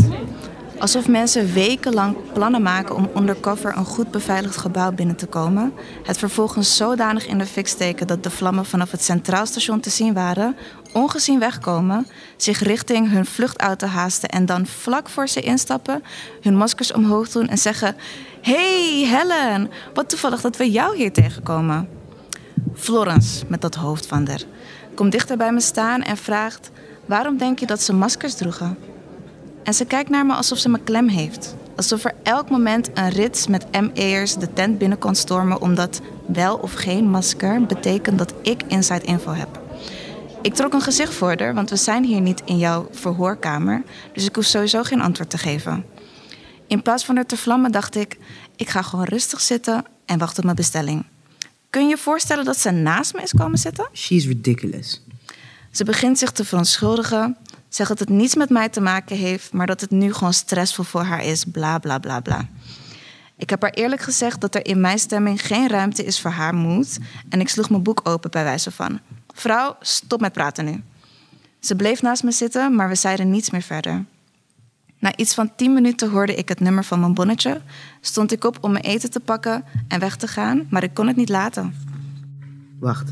Alsof 0.83 1.07
mensen 1.07 1.53
wekenlang 1.53 2.15
plannen 2.33 2.61
maken 2.61 2.95
om 2.95 3.09
undercover 3.15 3.77
een 3.77 3.85
goed 3.85 4.11
beveiligd 4.11 4.57
gebouw 4.57 4.91
binnen 4.91 5.15
te 5.15 5.25
komen, 5.25 5.73
het 6.03 6.17
vervolgens 6.17 6.75
zodanig 6.77 7.27
in 7.27 7.37
de 7.37 7.45
fik 7.45 7.67
steken 7.67 8.07
dat 8.07 8.23
de 8.23 8.29
vlammen 8.29 8.65
vanaf 8.65 8.91
het 8.91 9.03
centraal 9.03 9.45
station 9.45 9.79
te 9.79 9.89
zien 9.89 10.13
waren, 10.13 10.55
ongezien 10.93 11.39
wegkomen, 11.39 12.07
zich 12.37 12.59
richting 12.59 13.11
hun 13.11 13.25
vluchtauto 13.25 13.87
haasten 13.87 14.29
en 14.29 14.45
dan 14.45 14.65
vlak 14.65 15.09
voor 15.09 15.27
ze 15.27 15.41
instappen, 15.41 16.03
hun 16.41 16.57
maskers 16.57 16.93
omhoog 16.93 17.29
doen 17.29 17.47
en 17.47 17.57
zeggen: 17.57 17.95
Hey 18.41 19.07
Helen, 19.07 19.71
wat 19.93 20.09
toevallig 20.09 20.41
dat 20.41 20.57
we 20.57 20.71
jou 20.71 20.95
hier 20.97 21.13
tegenkomen. 21.13 21.89
Florence, 22.73 23.45
met 23.47 23.61
dat 23.61 23.75
hoofd 23.75 24.05
van 24.05 24.23
der, 24.23 24.43
komt 24.95 25.11
dichter 25.11 25.37
bij 25.37 25.53
me 25.53 25.61
staan 25.61 26.01
en 26.01 26.17
vraagt: 26.17 26.71
Waarom 27.05 27.37
denk 27.37 27.59
je 27.59 27.65
dat 27.65 27.81
ze 27.81 27.93
maskers 27.93 28.35
droegen? 28.35 28.92
En 29.63 29.73
ze 29.73 29.85
kijkt 29.85 30.09
naar 30.09 30.25
me 30.25 30.33
alsof 30.33 30.57
ze 30.57 30.69
me 30.69 30.79
klem 30.79 31.07
heeft. 31.07 31.55
Alsof 31.75 32.03
er 32.03 32.13
elk 32.23 32.49
moment 32.49 32.89
een 32.93 33.09
rits 33.09 33.47
met 33.47 33.65
ME'ers 33.71 34.35
de 34.35 34.53
tent 34.53 34.77
binnen 34.77 34.97
kon 34.97 35.15
stormen, 35.15 35.61
omdat 35.61 36.01
wel 36.25 36.57
of 36.57 36.73
geen 36.73 37.09
masker 37.09 37.65
betekent 37.65 38.17
dat 38.17 38.33
ik 38.41 38.63
inside 38.67 39.05
info 39.05 39.31
heb. 39.31 39.61
Ik 40.41 40.53
trok 40.53 40.73
een 40.73 40.81
gezicht 40.81 41.13
voor 41.13 41.35
haar, 41.37 41.53
want 41.53 41.69
we 41.69 41.75
zijn 41.75 42.03
hier 42.03 42.21
niet 42.21 42.41
in 42.45 42.57
jouw 42.57 42.87
verhoorkamer, 42.91 43.83
dus 44.13 44.25
ik 44.25 44.35
hoef 44.35 44.45
sowieso 44.45 44.83
geen 44.83 45.01
antwoord 45.01 45.29
te 45.29 45.37
geven. 45.37 45.85
In 46.67 46.81
plaats 46.81 47.05
van 47.05 47.17
er 47.17 47.25
te 47.25 47.37
vlammen 47.37 47.71
dacht 47.71 47.95
ik: 47.95 48.17
ik 48.55 48.69
ga 48.69 48.81
gewoon 48.81 49.05
rustig 49.05 49.41
zitten 49.41 49.85
en 50.05 50.17
wacht 50.19 50.37
op 50.37 50.43
mijn 50.43 50.55
bestelling. 50.55 51.05
Kun 51.69 51.83
je 51.83 51.89
je 51.89 51.97
voorstellen 51.97 52.45
dat 52.45 52.57
ze 52.57 52.71
naast 52.71 53.13
me 53.13 53.21
is 53.21 53.33
komen 53.33 53.57
zitten? 53.57 53.89
She's 53.93 54.25
ridiculous. 54.25 55.01
Ze 55.71 55.83
begint 55.83 56.19
zich 56.19 56.31
te 56.31 56.45
verontschuldigen, 56.45 57.37
zegt 57.75 57.89
dat 57.89 57.99
het 57.99 58.09
niets 58.09 58.35
met 58.35 58.49
mij 58.49 58.69
te 58.69 58.81
maken 58.81 59.17
heeft, 59.17 59.53
maar 59.53 59.67
dat 59.67 59.81
het 59.81 59.91
nu 59.91 60.13
gewoon 60.13 60.33
stressvol 60.33 60.83
voor 60.83 61.03
haar 61.03 61.23
is, 61.23 61.43
bla 61.45 61.79
bla 61.79 61.99
bla 61.99 62.19
bla. 62.19 62.47
Ik 63.37 63.49
heb 63.49 63.61
haar 63.61 63.71
eerlijk 63.71 64.01
gezegd 64.01 64.41
dat 64.41 64.55
er 64.55 64.65
in 64.65 64.81
mijn 64.81 64.99
stemming 64.99 65.45
geen 65.45 65.69
ruimte 65.69 66.03
is 66.03 66.19
voor 66.19 66.31
haar 66.31 66.55
moed 66.55 66.97
en 67.29 67.39
ik 67.39 67.49
sloeg 67.49 67.69
mijn 67.69 67.83
boek 67.83 68.01
open 68.03 68.31
bij 68.31 68.43
wijze 68.43 68.71
van: 68.71 68.99
Vrouw, 69.33 69.75
stop 69.79 70.21
met 70.21 70.33
praten 70.33 70.65
nu. 70.65 70.83
Ze 71.59 71.75
bleef 71.75 72.01
naast 72.01 72.23
me 72.23 72.31
zitten, 72.31 72.75
maar 72.75 72.87
we 72.87 72.95
zeiden 72.95 73.29
niets 73.29 73.49
meer 73.49 73.61
verder. 73.61 74.05
Na 74.99 75.15
iets 75.15 75.33
van 75.33 75.55
tien 75.55 75.73
minuten 75.73 76.09
hoorde 76.09 76.35
ik 76.35 76.49
het 76.49 76.59
nummer 76.59 76.83
van 76.83 76.99
mijn 76.99 77.13
bonnetje, 77.13 77.61
stond 78.01 78.31
ik 78.31 78.43
op 78.43 78.57
om 78.61 78.71
mijn 78.71 78.83
eten 78.83 79.11
te 79.11 79.19
pakken 79.19 79.63
en 79.87 79.99
weg 79.99 80.15
te 80.15 80.27
gaan, 80.27 80.67
maar 80.69 80.83
ik 80.83 80.93
kon 80.93 81.07
het 81.07 81.15
niet 81.15 81.29
laten. 81.29 81.75
Wacht. 82.79 83.11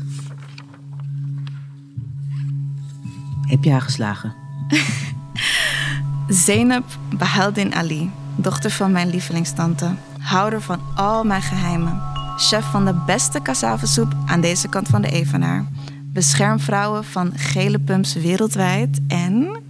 Heb 3.46 3.64
je 3.64 3.70
haar 3.70 3.80
geslagen? 3.80 4.41
Zeynep 6.44 6.84
Bahaldin 7.16 7.74
Ali, 7.74 8.10
dochter 8.36 8.70
van 8.70 8.92
mijn 8.92 9.10
lievelingstante. 9.10 9.94
Houder 10.18 10.60
van 10.60 10.80
al 10.94 11.24
mijn 11.24 11.42
geheimen. 11.42 12.02
Chef 12.36 12.64
van 12.64 12.84
de 12.84 12.94
beste 13.06 13.42
cassavasoep 13.42 14.14
aan 14.26 14.40
deze 14.40 14.68
kant 14.68 14.88
van 14.88 15.02
de 15.02 15.10
Evenaar. 15.10 15.64
Beschermvrouwen 16.04 17.04
van 17.04 17.32
gele 17.36 17.78
pumps 17.78 18.14
wereldwijd 18.14 19.00
en... 19.08 19.60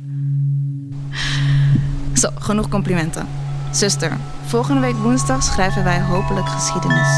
Zo, 2.13 2.29
genoeg 2.35 2.69
complimenten. 2.69 3.27
Zuster, 3.71 4.17
volgende 4.47 4.81
week 4.81 4.97
woensdag 4.97 5.43
schrijven 5.43 5.85
wij 5.85 6.01
hopelijk 6.01 6.49
geschiedenis. 6.49 7.17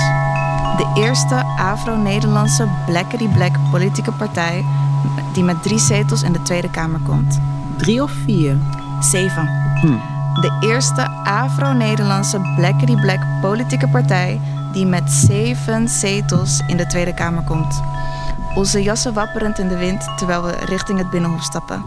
De 0.76 0.92
eerste 0.94 1.34
Afro-Nederlandse 1.44 2.68
Blackity 2.86 3.28
Black 3.28 3.56
politieke 3.70 4.12
partij 4.12 4.64
die 5.32 5.44
met 5.44 5.62
drie 5.62 5.78
zetels 5.78 6.22
in 6.22 6.32
de 6.32 6.42
Tweede 6.42 6.70
Kamer 6.70 7.00
komt. 7.00 7.40
Drie 7.76 8.02
of 8.02 8.10
vier? 8.24 8.56
Zeven. 9.00 9.44
De 10.40 10.58
eerste 10.60 11.08
Afro-Nederlandse 11.24 12.40
Blackity 12.56 12.96
Black 12.96 13.20
politieke 13.40 13.88
partij 13.88 14.40
die 14.72 14.86
met 14.86 15.10
zeven 15.10 15.88
zetels 15.88 16.60
in 16.66 16.76
de 16.76 16.86
Tweede 16.86 17.14
Kamer 17.14 17.42
komt. 17.42 17.82
Onze 18.54 18.82
jassen 18.82 19.14
wapperend 19.14 19.58
in 19.58 19.68
de 19.68 19.76
wind 19.76 20.08
terwijl 20.16 20.42
we 20.42 20.52
richting 20.64 20.98
het 20.98 21.10
binnenhof 21.10 21.42
stappen. 21.42 21.84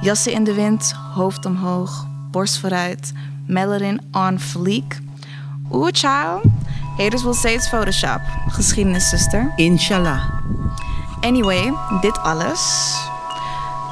Jassen 0.00 0.32
in 0.32 0.44
de 0.44 0.54
wind, 0.54 0.94
hoofd 1.14 1.46
omhoog, 1.46 2.06
borst 2.30 2.58
vooruit, 2.58 3.12
melanin 3.46 4.00
on 4.12 4.38
fleek. 4.38 5.00
Oeh, 5.72 5.88
child. 5.92 6.42
Haters 6.96 7.22
will 7.22 7.34
say 7.34 7.54
it's 7.54 7.68
Photoshop. 7.68 8.20
Geschiedenis, 8.48 9.08
zuster. 9.08 9.52
Inshallah. 9.56 10.22
Anyway, 11.20 11.72
dit 12.00 12.18
alles. 12.22 12.94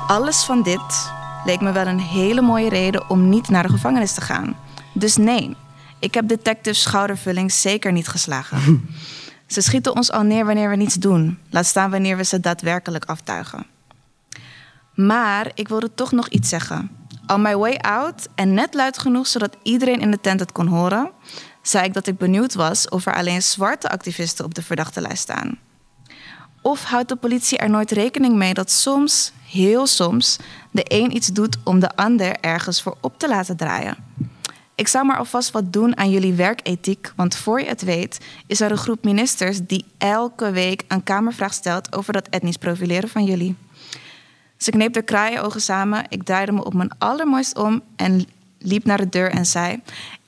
Alles 0.06 0.44
van 0.44 0.62
dit 0.62 1.12
leek 1.44 1.60
me 1.60 1.72
wel 1.72 1.86
een 1.86 2.00
hele 2.00 2.40
mooie 2.40 2.68
reden 2.68 3.10
om 3.10 3.28
niet 3.28 3.48
naar 3.48 3.62
de 3.62 3.68
gevangenis 3.68 4.12
te 4.12 4.20
gaan. 4.20 4.56
Dus 4.94 5.16
nee, 5.16 5.56
ik 5.98 6.14
heb 6.14 6.28
detectives 6.28 6.82
schoudervulling 6.82 7.52
zeker 7.52 7.92
niet 7.92 8.08
geslagen. 8.08 8.88
Ze 9.46 9.60
schieten 9.60 9.94
ons 9.94 10.12
al 10.12 10.22
neer 10.22 10.44
wanneer 10.44 10.70
we 10.70 10.76
niets 10.76 10.94
doen. 10.94 11.38
Laat 11.50 11.66
staan 11.66 11.90
wanneer 11.90 12.16
we 12.16 12.24
ze 12.24 12.40
daadwerkelijk 12.40 13.04
aftuigen. 13.04 13.66
Maar 14.94 15.50
ik 15.54 15.68
wilde 15.68 15.94
toch 15.94 16.12
nog 16.12 16.28
iets 16.28 16.48
zeggen. 16.48 16.90
On 17.26 17.42
my 17.42 17.56
way 17.56 17.74
out, 17.74 18.28
en 18.34 18.54
net 18.54 18.74
luid 18.74 18.98
genoeg 18.98 19.26
zodat 19.26 19.56
iedereen 19.62 20.00
in 20.00 20.10
de 20.10 20.20
tent 20.20 20.40
het 20.40 20.52
kon 20.52 20.66
horen, 20.66 21.10
zei 21.62 21.84
ik 21.84 21.94
dat 21.94 22.06
ik 22.06 22.18
benieuwd 22.18 22.54
was 22.54 22.88
of 22.88 23.06
er 23.06 23.14
alleen 23.14 23.42
zwarte 23.42 23.90
activisten 23.90 24.44
op 24.44 24.54
de 24.54 24.62
verdachte 24.62 25.00
lijst 25.00 25.22
staan. 25.22 25.58
Of 26.62 26.84
houdt 26.84 27.08
de 27.08 27.16
politie 27.16 27.58
er 27.58 27.70
nooit 27.70 27.90
rekening 27.90 28.34
mee 28.34 28.54
dat 28.54 28.70
soms, 28.70 29.32
heel 29.52 29.86
soms, 29.86 30.38
de 30.70 30.84
een 30.88 31.16
iets 31.16 31.26
doet 31.26 31.56
om 31.64 31.80
de 31.80 31.96
ander 31.96 32.36
ergens 32.40 32.82
voor 32.82 32.96
op 33.00 33.18
te 33.18 33.28
laten 33.28 33.56
draaien? 33.56 33.96
Ik 34.74 34.88
zou 34.88 35.06
maar 35.06 35.16
alvast 35.16 35.50
wat 35.50 35.72
doen 35.72 35.96
aan 35.96 36.10
jullie 36.10 36.34
werkethiek, 36.34 37.12
want 37.16 37.36
voor 37.36 37.60
je 37.60 37.66
het 37.66 37.82
weet 37.82 38.20
is 38.46 38.60
er 38.60 38.70
een 38.70 38.76
groep 38.76 39.04
ministers 39.04 39.60
die 39.66 39.84
elke 39.98 40.50
week 40.50 40.84
een 40.88 41.02
kamervraag 41.02 41.52
stelt 41.52 41.94
over 41.94 42.12
dat 42.12 42.28
etnisch 42.28 42.56
profileren 42.56 43.08
van 43.08 43.24
jullie. 43.24 43.56
Ze 44.56 44.70
kneep 44.70 44.92
de 44.92 45.02
kraaienogen 45.02 45.60
samen, 45.60 46.04
ik 46.08 46.22
draaide 46.22 46.52
me 46.52 46.64
op 46.64 46.74
mijn 46.74 46.98
allermooist 46.98 47.56
om 47.56 47.82
en 47.96 48.26
liep 48.58 48.84
naar 48.84 48.98
de 48.98 49.08
deur 49.08 49.30
en 49.30 49.46
zei: 49.46 49.80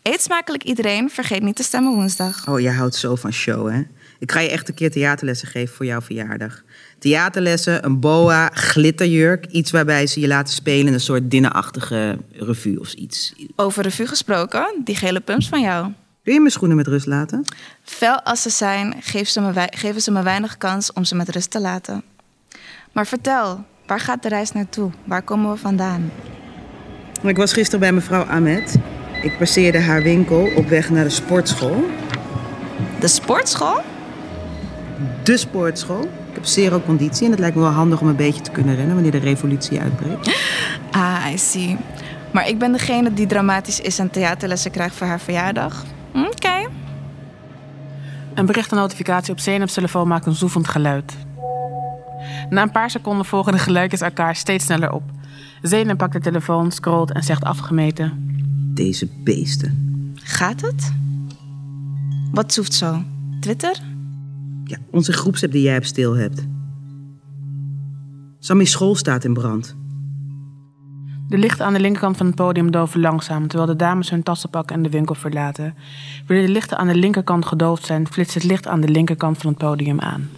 Eet 0.03 0.23
smakelijk 0.23 0.63
iedereen, 0.63 1.11
vergeet 1.11 1.43
niet 1.43 1.57
te 1.57 1.63
stemmen 1.63 1.93
woensdag. 1.93 2.49
Oh, 2.49 2.61
jij 2.61 2.75
houdt 2.75 2.95
zo 2.95 3.15
van 3.15 3.33
show, 3.33 3.71
hè? 3.71 3.83
Ik 4.19 4.33
ga 4.33 4.41
je 4.41 4.49
echt 4.49 4.69
een 4.69 4.75
keer 4.75 4.91
theaterlessen 4.91 5.49
geven 5.49 5.75
voor 5.75 5.87
jouw 5.87 6.01
verjaardag. 6.01 6.64
Theaterlessen, 7.05 7.85
een 7.85 8.01
boa, 8.01 8.51
glitterjurk. 8.53 9.47
Iets 9.47 9.71
waarbij 9.71 10.07
ze 10.07 10.21
je 10.21 10.27
laten 10.27 10.55
spelen 10.55 10.87
in 10.87 10.93
een 10.93 11.01
soort 11.01 11.31
dinnerachtige 11.31 12.19
revue 12.33 12.81
of 12.81 12.93
iets. 12.93 13.35
Over 13.57 13.83
revue 13.83 14.07
gesproken, 14.07 14.81
die 14.85 14.97
gele 14.97 15.21
pumps 15.21 15.49
van 15.49 15.61
jou. 15.61 15.93
Wil 16.23 16.35
je 16.35 16.41
mijn 16.41 16.53
schoenen 16.53 16.77
met 16.77 16.87
rust 16.87 17.07
laten? 17.07 17.45
Fel 17.83 18.21
als 18.21 18.43
ze 18.43 18.51
zijn, 18.51 18.95
geven 19.01 19.27
ze, 19.27 19.41
me 19.41 19.69
geven 19.71 20.03
ze 20.03 20.11
me 20.11 20.23
weinig 20.23 20.57
kans 20.57 20.93
om 20.93 21.05
ze 21.05 21.15
met 21.15 21.29
rust 21.29 21.51
te 21.51 21.61
laten. 21.61 22.03
Maar 22.93 23.07
vertel, 23.07 23.65
waar 23.87 24.01
gaat 24.01 24.23
de 24.23 24.29
reis 24.29 24.53
naartoe? 24.53 24.91
Waar 25.05 25.23
komen 25.23 25.51
we 25.51 25.57
vandaan? 25.57 26.13
Ik 27.23 27.37
was 27.37 27.53
gisteren 27.53 27.81
bij 27.81 27.93
mevrouw 27.93 28.23
Ahmed. 28.23 28.77
Ik 29.23 29.39
passeerde 29.39 29.81
haar 29.81 30.03
winkel 30.03 30.51
op 30.57 30.69
weg 30.69 30.91
naar 30.91 31.05
de 31.05 31.11
sportschool. 31.11 31.85
De 33.01 33.09
sportschool? 33.09 33.81
De 35.23 35.37
sportschool. 35.37 36.09
Zero 36.45 36.81
conditie 36.81 37.25
en 37.25 37.31
het 37.31 37.41
lijkt 37.41 37.57
me 37.57 37.63
wel 37.63 37.71
handig 37.71 38.01
om 38.01 38.09
een 38.09 38.17
beetje 38.17 38.41
te 38.41 38.51
kunnen 38.51 38.77
rennen 38.77 38.95
wanneer 38.95 39.13
de 39.13 39.19
revolutie 39.19 39.81
uitbreekt. 39.81 40.37
Ah, 40.91 41.25
I 41.33 41.39
see. 41.39 41.77
Maar 42.33 42.49
ik 42.49 42.59
ben 42.59 42.73
degene 42.73 43.15
die 43.15 43.27
dramatisch 43.27 43.81
is 43.81 43.99
en 43.99 44.11
theaterlessen 44.11 44.71
krijgt 44.71 44.95
voor 44.95 45.07
haar 45.07 45.21
verjaardag. 45.21 45.85
Oké. 46.15 46.69
Een 48.35 48.47
bericht 48.47 48.71
en 48.71 48.77
notificatie 48.77 49.33
op 49.33 49.41
Zeynep's 49.41 49.75
telefoon 49.75 50.09
maakt 50.09 50.27
een 50.27 50.35
zoevend 50.35 50.69
geluid. 50.69 51.13
Na 52.51 52.63
een 52.63 52.71
paar 52.71 52.91
seconden 52.91 53.25
volgen 53.25 53.53
de 53.53 53.59
geluidjes 53.59 54.01
elkaar 54.01 54.37
steeds 54.37 54.65
sneller 54.65 54.93
op. 54.93 55.03
Zeynep 55.63 55.99
pakt 55.99 56.13
de 56.13 56.21
telefoon, 56.21 56.73
scrolt 56.73 57.13
en 57.13 57.23
zegt 57.23 57.45
afgemeten. 57.45 58.13
Deze 58.75 59.09
beesten. 59.25 60.13
Gaat 60.15 60.61
het? 60.61 60.93
Wat 62.33 62.53
zoeft 62.53 62.75
zo? 62.75 63.03
Twitter? 63.41 63.94
Ja, 64.65 64.79
onze 64.91 65.13
groepsapp 65.13 65.53
die 65.53 65.63
jij 65.63 65.77
op 65.77 65.85
stil 65.85 66.17
hebt. 66.17 66.47
Sammy's 68.39 68.71
school 68.71 68.95
staat 68.95 69.25
in 69.25 69.33
brand. 69.33 69.77
De 71.29 71.39
lichten 71.39 71.67
aan 71.67 71.73
de 71.73 71.81
linkerkant 71.81 72.17
van 72.17 72.27
het 72.27 72.35
podium 72.35 72.71
doven 72.71 73.01
langzaam, 73.01 73.49
terwijl 73.49 73.71
de 73.71 73.77
dames 73.77 74.11
hun 74.11 74.23
tassen 74.23 74.51
pakken 74.51 74.77
en 74.77 74.83
de 74.83 74.89
winkel 74.89 75.15
verlaten. 75.15 75.75
Wanneer 76.27 76.47
de 76.47 76.53
lichten 76.53 76.79
aan 76.79 76.87
de 76.87 76.95
linkerkant 76.95 77.47
gedoofd 77.47 77.87
zijn, 77.87 78.09
flitst 78.09 78.35
het 78.35 78.45
licht 78.45 78.67
aan 78.67 78.81
de 78.81 78.89
linkerkant 78.89 79.39
van 79.39 79.51
het 79.51 79.59
podium 79.59 80.01
aan. 80.01 80.31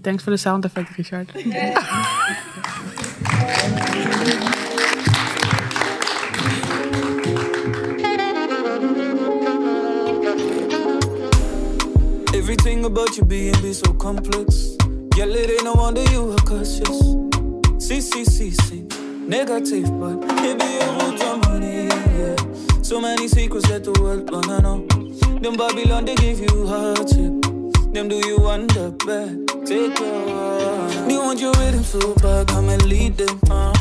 Thanks 0.00 0.22
voor 0.22 0.32
de 0.32 0.38
sound 0.38 0.64
effect, 0.64 0.96
Richard. 0.96 1.32
Everything 12.66 12.86
about 12.86 13.14
you 13.18 13.24
being 13.26 13.60
be 13.60 13.74
so 13.74 13.92
complex. 13.92 14.76
Girl, 15.14 15.34
it 15.36 15.50
ain't 15.50 15.64
no 15.64 15.74
wonder 15.74 16.02
you 16.12 16.32
are 16.32 16.44
cautious. 16.48 16.98
See, 17.78 18.00
see, 18.00 18.24
see, 18.24 18.52
see. 18.52 18.80
Negative, 19.28 19.84
but 20.00 20.16
it 20.40 20.58
be 20.58 20.78
a 20.80 20.88
root 20.96 21.44
money, 21.44 21.88
yeah. 21.88 22.80
So 22.80 23.02
many 23.02 23.28
secrets 23.28 23.68
that 23.68 23.84
the 23.84 23.92
world 24.00 24.30
wanna 24.30 24.62
know. 24.62 24.86
Them 25.42 25.58
Babylon, 25.58 26.06
they 26.06 26.14
give 26.14 26.40
you 26.40 26.66
hardship. 26.66 27.34
Them 27.92 28.08
do 28.08 28.16
you 28.26 28.38
wonder 28.38 28.92
bad. 29.04 29.46
Take 29.66 29.98
your 30.00 30.88
They 31.06 31.18
want 31.18 31.40
you 31.42 31.52
rhythm 31.52 31.84
so 31.84 32.14
bad, 32.14 32.48
come 32.48 32.70
and 32.70 32.82
lead 32.86 33.18
them. 33.18 33.40
Uh. 33.50 33.74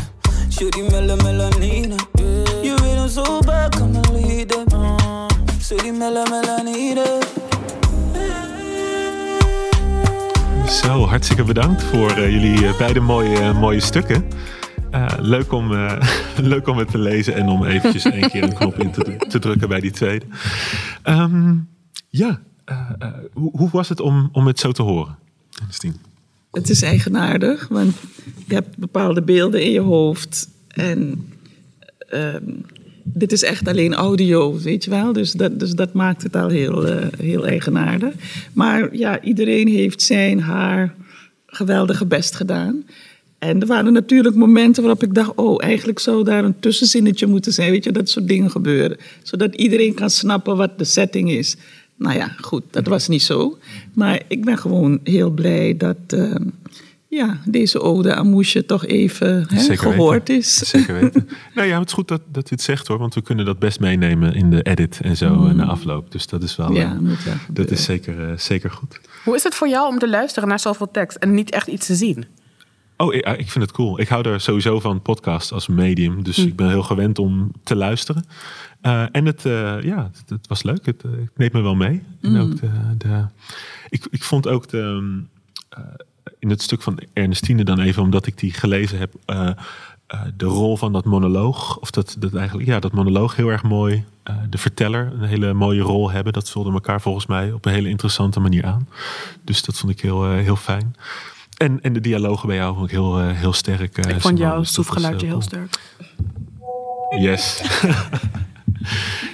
Shoot 0.50 0.74
the 0.74 0.90
mela 0.92 1.16
melanina. 1.24 1.98
Yeah. 2.20 2.62
You 2.62 2.76
rhythm 2.84 3.08
so 3.08 3.42
bad, 3.44 3.72
come 3.72 3.96
and 3.96 4.10
lead 4.10 4.50
them. 4.50 4.68
Uh. 4.74 5.30
The 5.70 5.92
mela 5.94 6.26
melanina. 6.26 7.33
Zo, 10.82 11.06
hartstikke 11.06 11.44
bedankt 11.44 11.84
voor 11.84 12.12
eh, 12.12 12.32
jullie 12.32 12.68
eh, 12.68 12.78
beide 12.78 13.00
mooie, 13.00 13.54
mooie 13.54 13.80
stukken. 13.80 14.26
Eh, 14.92 15.08
leuk, 15.20 15.52
om, 15.52 15.74
eh, 15.74 16.02
leuk 16.54 16.68
om 16.68 16.78
het 16.78 16.92
te 16.92 16.98
lezen 16.98 17.36
en 17.36 17.50
om 17.50 17.66
eventjes 17.66 18.06
één 18.06 18.30
keer 18.30 18.44
een 18.44 18.54
knop 18.54 18.80
in 18.80 18.92
te, 18.92 19.18
te 19.30 19.40
drukken 19.40 19.68
bij 19.68 19.80
die 19.80 19.92
tweede. 19.92 20.26
Ehm, 21.04 21.56
ja, 22.10 22.42
eh, 22.66 22.90
eh, 23.00 23.10
hoe, 23.34 23.58
hoe 23.58 23.70
was 23.72 23.90
het 23.90 24.00
om, 24.00 24.30
om 24.32 24.48
het 24.48 24.60
zo 24.60 24.72
te 24.72 24.82
horen? 24.82 25.18
Stien? 25.70 25.96
Het 26.52 26.70
is 26.70 26.82
eigenaardig, 26.82 27.68
want 27.68 27.96
je 28.48 28.54
hebt 28.54 28.78
bepaalde 28.78 29.22
beelden 29.22 29.64
in 29.64 29.72
je 29.72 29.80
hoofd. 29.80 30.50
En 30.68 31.30
ehm, 31.98 32.44
dit 33.04 33.32
is 33.32 33.44
echt 33.44 33.68
alleen 33.68 33.94
audio, 33.94 34.58
weet 34.60 34.84
je 34.84 34.90
wel. 34.90 35.14
Dus 35.14 35.32
dat, 35.32 35.60
dus 35.60 35.72
dat 35.72 35.94
maakt 35.94 36.24
het 36.24 36.36
al 36.36 36.48
heel, 36.48 36.88
eh, 36.88 37.08
heel 37.18 37.46
eigenaardig. 37.46 38.14
Maar 38.54 38.96
ja, 38.96 39.22
iedereen 39.22 39.68
heeft 39.68 40.02
zijn, 40.02 40.40
haar 40.40 40.96
geweldige 41.46 42.06
best 42.06 42.36
gedaan. 42.36 42.84
En 43.40 43.62
er 43.62 43.68
waren 43.68 43.94
natuurlijk 43.94 44.36
momenten 44.36 44.84
waarop 44.84 45.04
ik 45.04 45.14
dacht... 45.14 45.36
oh, 45.36 45.64
eigenlijk 45.64 46.00
zou 46.00 46.24
daar 46.24 46.44
een 46.44 46.60
tussenzinnetje 46.60 47.28
moeten 47.28 47.54
zijn. 47.54 47.72
Weet 47.72 47.84
je, 47.84 47.92
dat 47.92 48.10
soort 48.10 48.28
dingen 48.28 48.52
gebeuren. 48.52 48.98
Zodat 49.24 49.56
iedereen 49.56 49.94
kan 49.94 50.10
snappen 50.10 50.58
wat 50.58 50.78
de 50.78 50.84
setting 50.84 51.32
is. 51.32 51.56
Nou 51.96 52.16
ja, 52.16 52.36
goed, 52.42 52.64
dat 52.70 52.88
was 52.88 53.08
niet 53.08 53.22
zo. 53.22 53.58
Maar 53.94 54.22
ik 54.28 54.46
ben 54.46 54.58
gewoon 54.58 55.00
heel 55.04 55.30
blij 55.30 55.78
dat... 55.78 55.98
eh, 56.08 56.36
ja, 57.14 57.38
deze 57.46 57.80
ode 57.82 58.14
aan 58.16 58.28
Moesje 58.28 58.66
toch 58.66 58.86
even 58.86 59.46
hè, 59.50 59.78
gehoord 59.78 60.28
weten. 60.28 60.36
is. 60.36 60.58
Zeker 60.58 60.94
weten. 60.94 61.30
nou 61.56 61.68
ja, 61.68 61.80
het 61.80 61.88
is 61.88 61.94
goed 61.94 62.08
dat, 62.08 62.22
dat 62.32 62.46
u 62.46 62.50
het 62.50 62.62
zegt 62.62 62.88
hoor, 62.88 62.98
want 62.98 63.14
we 63.14 63.22
kunnen 63.22 63.46
dat 63.46 63.60
best 63.60 63.80
meenemen 63.80 64.34
in 64.34 64.50
de 64.50 64.62
edit 64.62 65.00
en 65.02 65.18
zo 65.18 65.46
eh, 65.46 65.54
na 65.54 65.66
afloop. 65.66 66.12
Dus 66.12 66.28
dat 66.28 66.44
is 66.44 66.56
wel, 66.56 66.70
Mm. 66.70 66.76
Ja, 66.76 66.92
eh, 66.92 67.00
moet 67.00 67.24
wel 67.24 67.34
dat 67.50 67.72
is 67.72 67.84
zeker, 67.84 68.30
eh, 68.30 68.38
zeker 68.38 68.72
goed. 68.72 69.00
Hoe 69.24 69.36
is 69.36 69.44
het 69.44 69.56
voor 69.56 69.70
jou 69.70 69.88
om 69.88 70.00
te 70.00 70.10
luisteren 70.10 70.50
naar 70.50 70.60
zoveel 70.60 70.92
tekst 70.92 71.18
en 71.18 71.34
niet 71.34 71.52
echt 71.52 71.68
iets 71.68 71.86
te 71.86 71.96
zien? 71.96 72.26
Oh, 72.98 73.14
ik, 73.14 73.28
ik 73.28 73.52
vind 73.52 73.66
het 73.66 73.74
cool. 73.74 74.00
Ik 74.00 74.08
hou 74.08 74.30
er 74.30 74.42
sowieso 74.42 74.80
van 74.80 75.02
podcast 75.02 75.52
als 75.52 75.68
medium. 75.68 76.24
Dus 76.24 76.38
ik 76.38 76.56
ben 76.56 76.70
heel 76.70 76.84
gewend 76.84 77.20
om 77.20 77.52
te 77.64 77.76
luisteren. 77.76 78.26
Eh, 78.82 79.06
en 79.12 79.26
het, 79.26 79.46
eh, 79.46 79.82
ja, 79.82 80.12
het, 80.14 80.30
het 80.30 80.48
was 80.48 80.64
leuk. 80.64 80.86
Het, 80.86 81.02
het 81.02 81.38
neemt 81.38 81.54
me 81.54 81.62
wel 81.62 81.76
mee. 81.76 82.04
En 82.22 82.38
ook 82.38 82.60
de, 82.60 82.70
de, 82.98 83.26
ik, 83.90 84.08
ik 84.10 84.24
vond 84.24 84.48
ook 84.48 84.70
de, 84.70 85.22
eh, 85.70 85.84
in 86.40 86.50
het 86.50 86.62
stuk 86.62 86.82
van 86.82 87.00
Ernestine 87.14 87.64
dan 87.64 87.80
even, 87.80 88.04
omdat 88.04 88.26
ik 88.26 88.38
die 88.38 88.54
gelezen 88.54 88.98
heb, 89.00 89.14
eh, 89.26 89.50
eh, 90.08 90.22
de 90.38 90.46
rol 90.46 90.78
van 90.78 90.94
dat 90.94 91.06
monoloog, 91.06 91.78
of 91.78 91.92
dat, 91.92 92.16
dat 92.20 92.34
eigenlijk, 92.34 92.68
ja, 92.68 92.80
dat 92.80 92.92
monoloog 92.92 93.36
heel 93.36 93.50
erg 93.50 93.64
mooi. 93.64 94.04
eh, 94.24 94.36
de 94.50 94.58
verteller 94.58 95.12
een 95.20 95.28
hele 95.28 95.54
mooie 95.54 95.82
rol 95.82 96.12
hebben. 96.12 96.34
Dat 96.34 96.50
vulde 96.50 96.72
elkaar 96.72 97.02
volgens 97.02 97.26
mij 97.26 97.52
op 97.52 97.66
een 97.66 97.72
hele 97.72 97.90
interessante 97.90 98.40
manier 98.40 98.66
aan. 98.66 98.88
Dus 99.42 99.64
dat 99.64 99.78
vond 99.78 99.92
ik 99.92 100.02
heel, 100.02 100.32
heel 100.32 100.56
fijn. 100.56 100.96
En, 101.58 101.82
en 101.82 101.94
de 101.94 102.00
dialogen 102.00 102.48
bij 102.48 102.58
jou 102.58 102.74
vond 102.74 102.86
ik 102.86 102.92
heel, 102.92 103.20
heel 103.20 103.54
sterk. 103.54 103.98
eh, 103.98 104.16
Ik 104.16 104.22
vond 104.22 104.38
jouw 104.38 104.50
Dus 104.50 104.58
was, 104.60 104.70
stoefgeluidje 104.70 105.26
eh, 105.26 105.32
heel 105.32 105.42
sterk. 105.42 105.80
Yes. 107.20 107.62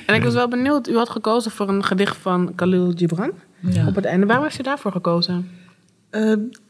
En 0.05 0.15
ik 0.15 0.23
was 0.23 0.33
wel 0.33 0.47
benieuwd, 0.47 0.87
u 0.87 0.95
had 0.95 1.09
gekozen 1.09 1.51
voor 1.51 1.69
een 1.69 1.83
gedicht 1.83 2.17
van 2.17 2.55
Khalil 2.55 2.91
Gibran. 2.95 3.31
Ja. 3.59 3.87
Op 3.87 3.95
het 3.95 4.05
einde, 4.05 4.25
waarom 4.25 4.43
heeft 4.45 4.59
u 4.59 4.63
daarvoor 4.63 4.91
gekozen? 4.91 5.49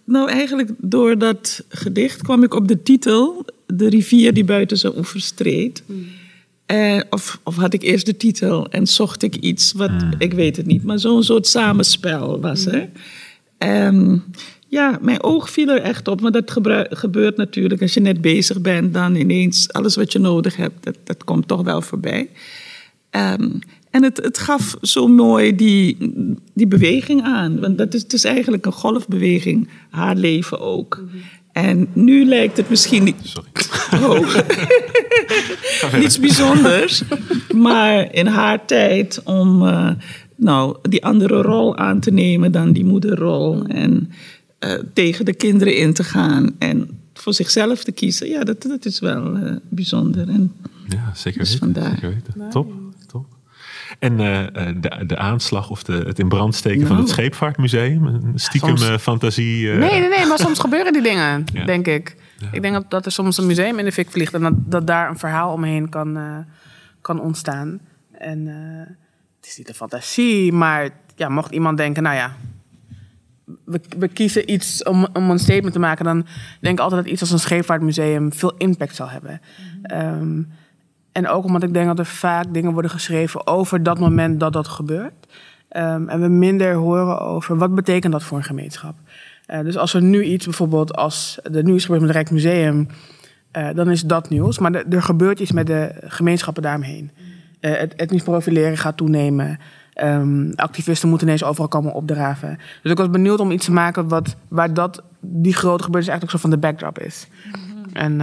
Nou, 0.10 0.30
eigenlijk 0.30 0.70
door 0.78 1.18
dat 1.18 1.64
gedicht 1.70 2.22
kwam 2.22 2.44
ik 2.44 2.54
op 2.54 2.68
de 2.68 2.84
titel... 2.84 3.46
De 3.66 3.90
rivier 3.90 4.34
die 4.34 4.44
buiten 4.44 4.78
zijn 4.78 4.98
oever 4.98 5.22
streed. 5.22 5.84
Eh, 6.66 7.00
of, 7.10 7.40
of 7.44 7.56
had 7.56 7.74
ik 7.74 7.84
eerst 7.84 8.06
de 8.06 8.18
titel 8.18 8.70
en 8.70 8.88
zocht 8.88 9.24
ik 9.24 9.36
iets 9.36 9.72
wat... 9.72 9.92
Ik 10.18 10.34
weet 10.34 10.58
het 10.58 10.66
niet, 10.66 10.84
maar 10.84 11.00
zo'n 11.00 11.24
soort 11.24 11.48
samenspel 11.48 12.40
was 12.40 12.66
er. 12.66 12.90
Ehm, 13.58 14.18
ja, 14.68 15.00
mijn 15.02 15.24
oog 15.24 15.50
viel 15.50 15.68
er 15.68 15.82
echt 15.82 16.08
op. 16.08 16.22
Maar 16.22 16.32
dat 16.32 16.52
gebeurt 16.90 17.38
natuurlijk 17.38 17.82
als 17.82 17.94
je 17.94 18.00
net 18.00 18.22
bezig 18.22 18.62
bent. 18.62 18.94
Dan 18.94 19.16
ineens 19.16 19.74
alles 19.74 19.96
wat 19.96 20.12
je 20.12 20.20
nodig 20.20 20.56
hebt, 20.56 20.84
dat, 20.84 20.96
dat 21.04 21.24
komt 21.24 21.48
toch 21.48 21.62
wel 21.62 21.82
voorbij. 21.82 22.30
Ehm, 23.10 23.50
en 23.90 24.04
het, 24.04 24.18
het 24.18 24.38
gaf 24.38 24.76
zo 24.82 25.08
mooi 25.08 25.56
die, 25.56 25.98
die 26.54 26.68
beweging 26.68 27.24
aan. 27.24 27.60
Want 27.60 27.78
dat 27.78 27.94
is, 27.94 28.02
het 28.02 28.14
is 28.14 28.24
eigenlijk 28.24 28.66
een 28.66 28.72
golfbeweging, 28.72 29.70
haar 29.90 30.16
leven 30.16 30.60
ook. 30.60 31.04
En 31.52 31.88
nu 31.94 32.26
lijkt 32.26 32.58
het 32.58 32.70
misschien 32.70 33.04
niet, 33.04 33.16
Sorry. 33.24 33.50
oh, 34.04 34.36
niets 36.00 36.20
bijzonders. 36.20 37.02
Maar 37.56 38.14
in 38.14 38.26
haar 38.28 38.66
tijd 38.66 39.22
om 39.24 39.68
eh, 39.68 39.90
nou, 40.36 40.78
die 40.90 41.06
andere 41.06 41.42
rol 41.42 41.78
aan 41.78 42.00
te 42.00 42.12
nemen 42.12 42.52
dan 42.52 42.72
die 42.72 42.86
moederrol. 42.86 43.64
En 43.66 44.12
eh, 44.60 44.74
tegen 44.94 45.26
de 45.26 45.34
kinderen 45.34 45.76
in 45.78 45.94
te 45.94 46.04
gaan. 46.04 46.50
En 46.60 46.90
voor 47.14 47.34
zichzelf 47.34 47.84
te 47.84 47.92
kiezen. 47.92 48.28
Ja, 48.30 48.44
dat, 48.44 48.62
dat 48.62 48.86
is 48.86 49.00
wel 49.00 49.36
eh, 49.36 49.56
bijzonder. 49.70 50.30
En 50.30 50.52
Ja, 50.90 51.12
zeker 51.16 51.40
Dus 51.40 51.50
weten. 51.52 51.74
vandaar. 51.74 51.92
Zeker 51.94 52.10
weten. 52.10 52.50
Top. 52.50 52.72
En 54.00 54.20
eh, 54.20 54.68
eh, 54.68 54.76
de, 54.82 55.06
de 55.06 55.18
aanslag 55.18 55.70
of 55.70 55.84
de, 55.84 55.94
het 55.94 56.20
in 56.20 56.28
brand 56.30 56.56
steken 56.56 56.80
van 56.80 56.90
Nou. 56.90 57.00
het 57.02 57.10
Scheepvaartmuseum. 57.10 58.06
Een 58.06 58.32
stiekem 58.36 58.78
soms- 58.78 58.90
eh, 58.90 58.98
fantasie. 58.98 59.72
eh, 59.72 59.78
Nee, 59.78 60.00
nee, 60.00 60.10
nee, 60.10 60.26
maar 60.26 60.38
soms 60.40 60.60
gebeuren 60.70 60.94
die 60.94 61.02
dingen, 61.02 61.46
Ja. 61.54 61.66
denk 61.66 61.88
ik. 61.88 62.16
Ik 62.52 62.62
denk 62.62 62.74
dat, 62.74 62.90
dat 62.90 63.06
er 63.06 63.12
soms 63.12 63.38
een 63.38 63.46
museum 63.48 63.80
in 63.80 63.86
de 63.86 63.92
fik 63.92 64.12
vliegt 64.12 64.34
en 64.34 64.42
dat, 64.42 64.54
dat 64.56 64.88
daar 64.88 65.10
een 65.10 65.18
verhaal 65.20 65.54
omheen 65.54 65.90
kan, 65.90 66.18
eh, 66.18 66.38
kan 67.02 67.22
ontstaan. 67.22 67.80
En 68.12 68.48
eh, 68.48 68.88
het 69.40 69.48
is 69.50 69.58
niet 69.58 69.70
een 69.70 69.76
fantasie, 69.76 70.54
maar 70.54 70.90
ja, 71.16 71.30
mocht 71.30 71.52
iemand 71.52 71.78
denken, 71.78 72.04
nou 72.04 72.16
ja, 72.16 72.36
we, 73.66 73.82
we 73.98 74.08
kiezen 74.08 74.52
iets 74.52 74.84
om, 74.84 75.08
om 75.14 75.30
een 75.30 75.40
statement 75.40 75.74
te 75.74 75.80
maken, 75.80 76.06
dan 76.06 76.26
denk 76.62 76.78
ik 76.78 76.84
altijd 76.84 77.04
dat 77.04 77.12
iets 77.12 77.22
als 77.22 77.32
een 77.32 77.40
scheepvaartmuseum 77.40 78.34
veel 78.34 78.54
impact 78.58 78.96
zal 78.96 79.10
hebben. 79.10 79.42
Ehm, 79.82 80.42
en 81.12 81.28
ook 81.28 81.44
omdat 81.44 81.64
ik 81.64 81.74
denk 81.74 81.88
dat 81.88 82.00
er 82.00 82.06
vaak 82.06 82.54
dingen 82.54 82.74
worden 82.74 82.92
geschreven 82.92 83.48
over 83.48 83.84
dat 83.84 84.00
moment 84.00 84.40
dat 84.40 84.54
dat 84.54 84.68
gebeurt. 84.68 85.28
Ehm, 85.70 86.08
en 86.08 86.22
we 86.22 86.28
minder 86.28 86.74
horen 86.74 87.20
over 87.20 87.58
wat 87.58 87.76
betekent 87.76 88.14
dat 88.14 88.24
voor 88.24 88.38
een 88.38 88.44
gemeenschap. 88.44 88.96
Eh, 89.46 89.60
dus 89.60 89.78
als 89.78 89.94
er 89.94 90.02
nu 90.02 90.24
iets 90.24 90.46
bijvoorbeeld 90.46 90.96
als 90.96 91.40
er 91.44 91.64
nu 91.64 91.76
is 91.76 91.82
gebeurd 91.82 92.02
met 92.02 92.16
het 92.16 92.18
Rijksmuseum, 92.18 92.88
eh, 93.52 93.70
dan 93.76 93.90
is 93.90 94.02
dat 94.02 94.30
nieuws. 94.30 94.60
Maar 94.60 94.74
er, 94.74 95.02
gebeurt 95.02 95.40
iets 95.40 95.52
met 95.52 95.68
de 95.68 95.92
gemeenschappen 96.02 96.64
daaromheen. 96.64 97.12
Eh, 97.60 97.78
het 97.78 97.96
etnisch 97.96 98.24
profileren 98.24 98.78
gaat 98.78 98.98
toenemen. 98.98 99.60
Ehm, 99.94 100.52
activisten 100.56 101.10
moeten 101.10 101.28
ineens 101.28 101.44
overal 101.44 101.68
komen 101.68 101.94
opdraven. 101.94 102.58
Dus 102.82 102.92
ik 102.92 102.98
was 102.98 103.10
benieuwd 103.10 103.40
om 103.40 103.52
iets 103.52 103.66
te 103.66 103.72
maken 103.72 104.08
wat, 104.08 104.36
waar 104.48 104.74
dat, 104.74 105.04
die 105.20 105.54
grote 105.54 105.84
gebeurtenis 105.84 106.08
eigenlijk 106.08 106.32
zo 106.32 106.38
van 106.38 106.50
de 106.50 106.58
backdrop 106.58 107.00
is. 107.00 107.28
En 107.94 108.22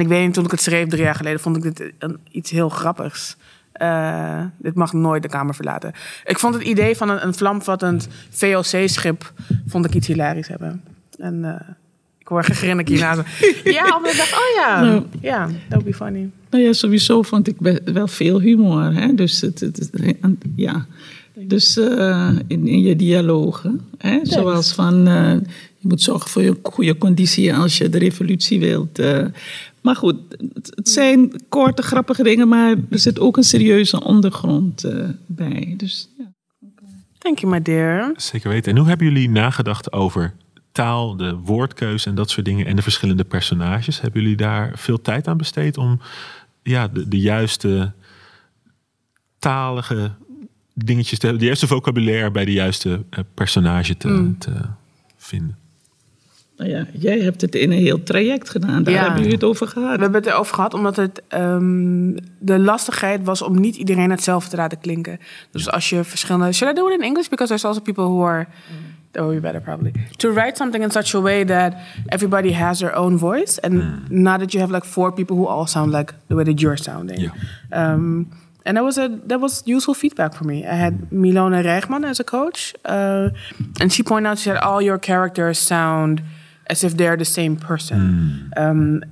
ik 0.00 0.08
weet 0.08 0.24
niet, 0.24 0.34
toen 0.34 0.44
ik 0.44 0.50
het 0.50 0.60
schreef 0.60 0.88
drie 0.88 1.02
jaar 1.02 1.14
geleden, 1.14 1.40
vond 1.40 1.56
ik 1.56 1.62
dit 1.62 1.92
een, 1.98 2.18
iets 2.30 2.50
heel 2.50 2.68
grappigs. 2.68 3.36
Eh, 3.72 4.42
dit 4.58 4.74
mag 4.74 4.92
nooit 4.92 5.22
de 5.22 5.28
Kamer 5.28 5.54
verlaten. 5.54 5.92
Ik 6.24 6.38
vond 6.38 6.54
het 6.54 6.62
idee 6.62 6.96
van 6.96 7.08
een, 7.08 7.26
een 7.26 7.34
vlamvattend 7.34 8.08
VOC-schip 8.30 9.32
vond 9.66 9.84
ik 9.84 9.94
iets 9.94 10.06
hilarisch 10.06 10.48
hebben. 10.48 10.82
En 11.18 11.44
eh, 11.44 11.68
ik 12.18 12.28
hoor 12.28 12.44
gegrinnik 12.44 12.88
hierna. 12.88 13.14
zo. 13.14 13.22
ja, 13.70 13.96
omdat 13.96 14.12
ik 14.12 14.16
dacht, 14.18 14.32
oh 14.32 14.54
ja, 14.56 14.80
Nou. 14.80 15.02
ja, 15.20 15.46
that 15.46 15.54
would 15.68 15.84
be 15.84 15.94
funny. 15.94 16.30
Nou 16.50 16.64
ja, 16.64 16.72
sowieso 16.72 17.22
vond 17.22 17.48
ik 17.48 17.80
wel 17.84 18.08
veel 18.08 18.40
humor. 18.40 18.92
Hè? 18.94 19.14
Dus, 19.14 19.40
het, 19.40 19.60
het, 19.60 19.76
het- 19.76 20.36
ja. 20.56 20.86
dus 21.34 21.76
eh, 21.78 22.30
in, 22.46 22.66
in 22.66 22.80
je 22.80 22.96
dialogen. 22.96 23.80
Hè? 23.98 24.18
Zoals 24.22 24.72
van, 24.72 25.08
je 25.78 25.88
moet 25.88 26.02
zorgen 26.02 26.30
voor 26.30 26.42
je 26.42 26.58
goede 26.62 26.98
conditie 26.98 27.54
als 27.54 27.78
je 27.78 27.88
de 27.88 27.98
revolutie 27.98 28.60
wilt. 28.60 28.98
eh. 28.98 29.26
maar 29.80 29.96
goed, 29.96 30.16
het, 30.54 30.88
zijn 30.88 31.42
korte, 31.48 31.82
grappige 31.82 32.22
dingen, 32.22 32.48
maar 32.48 32.76
er 32.90 32.98
zit 32.98 33.20
ook 33.20 33.36
een 33.36 33.42
serieuze 33.42 34.04
ondergrond 34.04 34.84
eh, 34.84 35.08
bij. 35.26 35.74
Dus, 35.76 36.08
ja. 36.18 36.32
Thank 37.18 37.38
you, 37.38 37.52
my 37.52 37.62
dear. 37.62 38.12
Zeker 38.16 38.50
weten. 38.50 38.72
En 38.72 38.78
hoe 38.78 38.88
hebben 38.88 39.06
jullie 39.06 39.30
nagedacht 39.30 39.92
over 39.92 40.34
taal, 40.72 41.16
de 41.16 41.34
woordkeuze 41.34 42.08
en 42.08 42.14
dat 42.14 42.30
soort 42.30 42.46
dingen 42.46 42.66
en 42.66 42.76
de 42.76 42.82
verschillende 42.82 43.24
personages? 43.24 44.00
Hebben 44.00 44.22
jullie 44.22 44.36
daar 44.36 44.72
veel 44.78 45.00
tijd 45.00 45.28
aan 45.28 45.36
besteed 45.36 45.76
om 45.76 46.00
ja, 46.62 46.88
de, 46.88 47.08
de 47.08 47.20
juiste 47.20 47.92
talige 49.38 50.10
dingetjes 50.74 51.18
te 51.18 51.24
hebben, 51.24 51.40
de 51.40 51.48
juiste 51.48 51.66
vocabulaire 51.66 52.30
bij 52.30 52.44
de 52.44 52.52
juiste 52.52 53.04
eh, 53.10 53.24
personage 53.34 53.96
te, 53.96 54.34
te 54.38 54.52
vinden? 55.16 55.58
Nou 56.58 56.70
ja, 56.70 56.86
jij 56.92 57.20
hebt 57.20 57.40
het 57.40 57.54
in 57.54 57.70
een 57.72 57.78
heel 57.78 58.02
traject 58.02 58.50
gedaan. 58.50 58.82
Daar 58.82 58.94
Ja. 58.94 59.00
hebben 59.00 59.18
jullie 59.18 59.34
het 59.34 59.44
over 59.44 59.66
gehad. 59.66 59.94
We 59.96 60.02
hebben 60.02 60.20
het 60.22 60.26
erover 60.30 60.54
gehad 60.54 60.74
omdat 60.74 60.96
het 60.96 61.22
ehm, 61.28 62.16
de 62.38 62.58
lastigheid 62.58 63.24
was 63.24 63.42
om 63.42 63.60
niet 63.60 63.76
iedereen 63.76 64.10
hetzelfde 64.10 64.50
te 64.50 64.56
laten 64.56 64.80
klinken. 64.80 65.18
Dus 65.50 65.70
als 65.70 65.88
je 65.90 66.04
verschillende. 66.04 66.52
Should 66.52 66.76
I 66.78 66.80
do 66.80 66.88
it 66.88 66.94
in 66.98 67.04
English? 67.04 67.28
Because 67.28 67.48
there's 67.48 67.64
also 67.64 67.80
people 67.80 68.04
who 68.04 68.24
are. 68.24 68.46
That 69.10 69.22
would 69.22 69.40
be 69.40 69.46
better 69.46 69.60
probably. 69.60 69.92
To 70.16 70.32
write 70.32 70.56
something 70.56 70.82
in 70.84 70.90
such 70.90 71.14
a 71.14 71.20
way 71.20 71.44
that 71.44 71.74
everybody 72.06 72.52
has 72.52 72.78
their 72.78 72.94
own 72.96 73.18
voice, 73.18 73.60
and 73.60 73.82
not 74.10 74.38
that 74.38 74.52
you 74.52 74.60
have 74.60 74.72
like 74.74 74.86
four 74.86 75.12
people 75.12 75.36
who 75.36 75.46
all 75.46 75.66
sound 75.66 75.92
like 75.92 76.12
the 76.26 76.34
way 76.34 76.44
that 76.44 76.60
you're 76.60 76.76
sounding. 76.76 77.20
Yeah. 77.20 77.92
Um, 77.94 78.26
and 78.64 78.76
that 78.76 78.84
was 78.84 78.98
a 78.98 79.08
that 79.26 79.40
was 79.40 79.62
useful 79.64 79.94
feedback 79.94 80.34
for 80.34 80.44
me. 80.46 80.54
I 80.66 80.74
had 80.74 80.92
Milona 81.10 81.62
Rijgman 81.62 82.04
as 82.04 82.20
a 82.20 82.24
coach, 82.24 82.74
uh, 82.84 83.28
and 83.80 83.92
she 83.92 84.02
pointed 84.02 84.30
out 84.30 84.38
she 84.38 84.44
said 84.50 84.56
all 84.62 84.82
your 84.82 84.98
characters 84.98 85.58
sound 85.58 86.20
as 86.68 86.84
if 86.84 86.96
they're 86.96 87.16
the 87.16 87.24
same 87.24 87.56
person. 87.56 88.52
Um, 88.56 89.04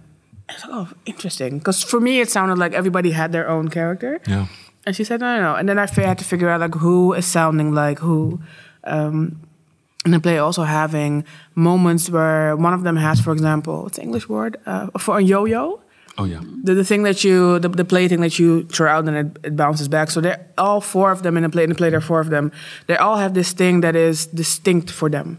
I 0.49 0.53
was 0.53 0.65
like, 0.65 0.73
oh, 0.73 0.89
interesting. 1.07 1.59
Because 1.59 1.83
for 1.83 2.01
me, 2.01 2.21
it 2.21 2.31
sounded 2.31 2.59
like 2.59 2.73
everybody 2.73 3.11
had 3.11 3.33
their 3.33 3.49
own 3.49 3.69
character. 3.69 4.21
Ja. 4.27 4.47
And 4.87 4.95
she 4.95 5.03
said, 5.03 5.21
no, 5.21 5.37
no, 5.37 5.43
no. 5.43 5.55
And 5.57 5.69
then 5.69 5.79
I 5.79 5.87
had 5.87 6.19
to 6.19 6.25
figure 6.25 6.49
out 6.49 6.61
like 6.61 6.75
who 6.75 7.13
is 7.13 7.27
sounding 7.27 7.73
like 7.73 7.99
who. 7.99 8.41
Um, 8.85 9.41
and 10.05 10.15
the 10.15 10.21
play 10.21 10.39
also 10.39 10.63
having 10.63 11.25
moments 11.57 12.09
where 12.09 12.55
one 12.57 12.73
of 12.73 12.85
them 12.85 12.97
has, 12.97 13.21
for 13.21 13.33
example, 13.33 13.83
what's 13.83 13.97
the 13.97 14.05
English 14.05 14.29
word 14.29 14.57
uh, 14.65 14.87
for 14.99 15.19
a 15.19 15.23
yo-yo? 15.23 15.81
Oh 16.19 16.29
ja. 16.29 16.39
The, 16.65 16.75
the 16.75 16.85
thing 16.85 17.05
that 17.05 17.21
you, 17.21 17.59
the, 17.59 17.69
the 17.69 17.85
play 17.85 18.09
thing 18.09 18.21
that 18.21 18.35
you 18.37 18.65
throw 18.69 18.89
out 18.89 19.09
and 19.09 19.17
it, 19.17 19.47
it 19.47 19.55
bounces 19.57 19.89
back. 19.89 20.11
So 20.11 20.21
they're 20.21 20.41
all 20.55 20.81
four 20.81 21.11
of 21.11 21.21
them 21.21 21.37
in 21.37 21.43
the 21.43 21.49
play. 21.49 21.63
In 21.63 21.69
the 21.69 21.75
play, 21.75 21.89
there 21.89 21.99
are 21.99 22.07
four 22.07 22.21
of 22.21 22.29
them. 22.29 22.51
They 22.87 22.97
all 22.97 23.17
have 23.17 23.33
this 23.33 23.53
thing 23.53 23.83
that 23.83 23.95
is 23.95 24.27
distinct 24.27 24.91
for 24.91 25.11
them. 25.11 25.39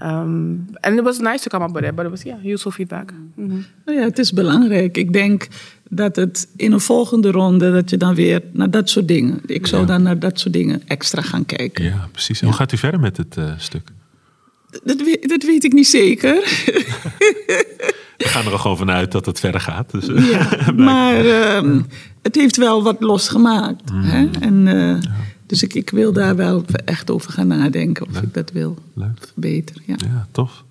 Um, 0.00 0.76
and 0.80 0.98
it 0.98 1.04
was 1.04 1.18
nice 1.18 1.42
to 1.42 1.48
come 1.50 1.64
up 1.64 1.72
with 1.72 1.84
it, 1.84 1.94
but 1.94 2.04
it 2.04 2.10
was 2.10 2.22
yeah, 2.22 2.38
useful 2.42 2.70
feedback. 2.70 3.12
Nou 3.84 3.98
ja, 3.98 4.04
het 4.04 4.18
is 4.18 4.32
belangrijk. 4.32 4.96
Ik 4.96 5.12
denk 5.12 5.48
dat 5.88 6.16
het 6.16 6.48
in 6.56 6.72
een 6.72 6.80
volgende 6.80 7.30
ronde, 7.30 7.72
dat 7.72 7.90
je 7.90 7.96
dan 7.96 8.14
weer 8.14 8.42
naar 8.52 8.70
dat 8.70 8.88
soort 8.88 9.08
dingen. 9.08 9.40
Ik 9.46 9.66
zou 9.66 9.86
dan 9.86 10.02
naar 10.02 10.18
dat 10.18 10.40
soort 10.40 10.54
dingen 10.54 10.82
extra 10.86 11.22
gaan 11.22 11.46
kijken. 11.46 11.84
Ja, 11.84 12.08
precies. 12.12 12.40
En 12.40 12.46
hoe 12.46 12.56
gaat 12.56 12.72
u 12.72 12.76
verder 12.76 13.00
met 13.00 13.16
het 13.16 13.36
eh, 13.36 13.52
stuk? 13.56 13.90
Dat, 14.84 15.00
weet, 15.02 15.28
dat 15.28 15.42
weet 15.42 15.64
ik 15.64 15.72
niet 15.72 15.86
zeker. 15.88 16.34
We 18.16 18.28
gaan 18.28 18.46
er 18.46 18.52
al 18.52 18.58
gewoon 18.58 18.76
vanuit 18.76 19.12
dat 19.12 19.26
het 19.26 19.40
verder 19.40 19.60
gaat. 19.60 19.90
Dus, 19.90 20.06
Ja, 20.30 20.72
maar 20.90 21.24
ehm, 21.24 21.82
het 22.22 22.34
heeft 22.34 22.56
wel 22.56 22.82
wat 22.82 23.00
losgemaakt. 23.00 23.90
Hè? 23.92 24.28
En, 24.40 24.68
eh, 24.68 25.10
Dus 25.46 25.62
ik, 25.62 25.74
ik 25.74 25.90
wil 25.90 26.12
daar 26.12 26.36
wel 26.36 26.64
echt 26.84 27.10
over 27.10 27.32
gaan 27.32 27.46
nadenken 27.46 28.06
of 28.08 28.20
ik 28.22 28.34
dat 28.34 28.50
wil 28.52 28.78
Leuk. 28.94 29.18
verbeteren. 29.32 29.82
Ja. 29.86 29.96
Ja, 29.98 30.28
tof. 30.32 30.64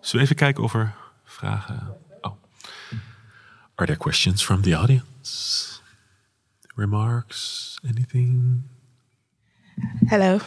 Zullen 0.00 0.16
we 0.16 0.20
even 0.20 0.36
kijken 0.36 0.62
of 0.64 0.74
er 0.74 0.94
vragen? 1.24 1.96
Oh. 2.20 2.32
Are 3.74 3.86
there 3.86 3.96
questions 3.96 4.44
from 4.44 4.62
the 4.62 4.74
audience? 4.74 5.68
Remarks? 6.74 7.78
Anything? 7.88 8.60
Hello. 10.08 10.40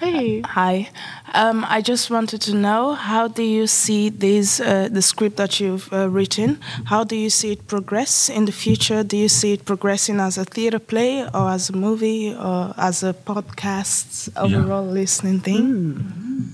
Hey. 0.00 0.40
Hi. 0.40 0.88
Um, 1.34 1.64
I 1.68 1.80
just 1.82 2.10
wanted 2.10 2.40
to 2.42 2.54
know 2.54 2.94
how 2.94 3.28
do 3.28 3.42
you 3.42 3.66
see 3.66 4.08
this 4.08 4.60
uh, 4.60 4.88
the 4.90 5.02
script 5.02 5.36
that 5.36 5.60
you've 5.60 5.92
uh, 5.92 6.08
written? 6.08 6.58
How 6.86 7.04
do 7.04 7.16
you 7.16 7.30
see 7.30 7.52
it 7.52 7.66
progress 7.66 8.28
in 8.28 8.46
the 8.46 8.52
future? 8.52 9.04
Do 9.04 9.16
you 9.16 9.28
see 9.28 9.52
it 9.52 9.64
progressing 9.64 10.20
as 10.20 10.38
a 10.38 10.44
theater 10.44 10.78
play 10.78 11.22
or 11.22 11.50
as 11.50 11.70
a 11.70 11.76
movie 11.76 12.34
or 12.34 12.74
as 12.76 13.02
a 13.02 13.12
podcast 13.12 14.30
overall 14.36 14.86
listening 14.86 15.40
thing? 15.40 16.50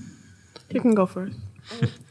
You 0.69 0.81
can 0.81 0.93
go 0.93 1.05
first. 1.05 1.37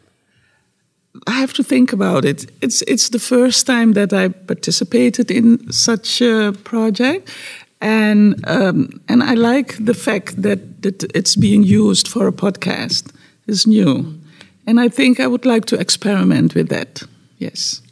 I 1.26 1.40
have 1.40 1.52
to 1.54 1.62
think 1.62 1.92
about 1.92 2.24
it. 2.24 2.50
It's 2.60 2.82
it's 2.82 3.08
the 3.08 3.18
first 3.18 3.66
time 3.66 3.94
that 3.94 4.12
I 4.12 4.28
participated 4.28 5.30
in 5.30 5.72
such 5.72 6.20
a 6.20 6.52
project, 6.64 7.30
and 7.80 8.42
um, 8.48 9.00
and 9.08 9.22
I 9.22 9.34
like 9.34 9.84
the 9.84 9.94
fact 9.94 10.42
that 10.42 10.82
that 10.82 11.02
it's 11.14 11.36
being 11.36 11.62
used 11.62 12.08
for 12.08 12.26
a 12.26 12.32
podcast. 12.32 13.12
It's 13.46 13.66
new, 13.66 14.18
and 14.66 14.80
I 14.80 14.88
think 14.88 15.20
I 15.20 15.26
would 15.26 15.46
like 15.46 15.64
to 15.66 15.78
experiment 15.78 16.54
with 16.54 16.68
that. 16.68 17.02
Yes. 17.38 17.82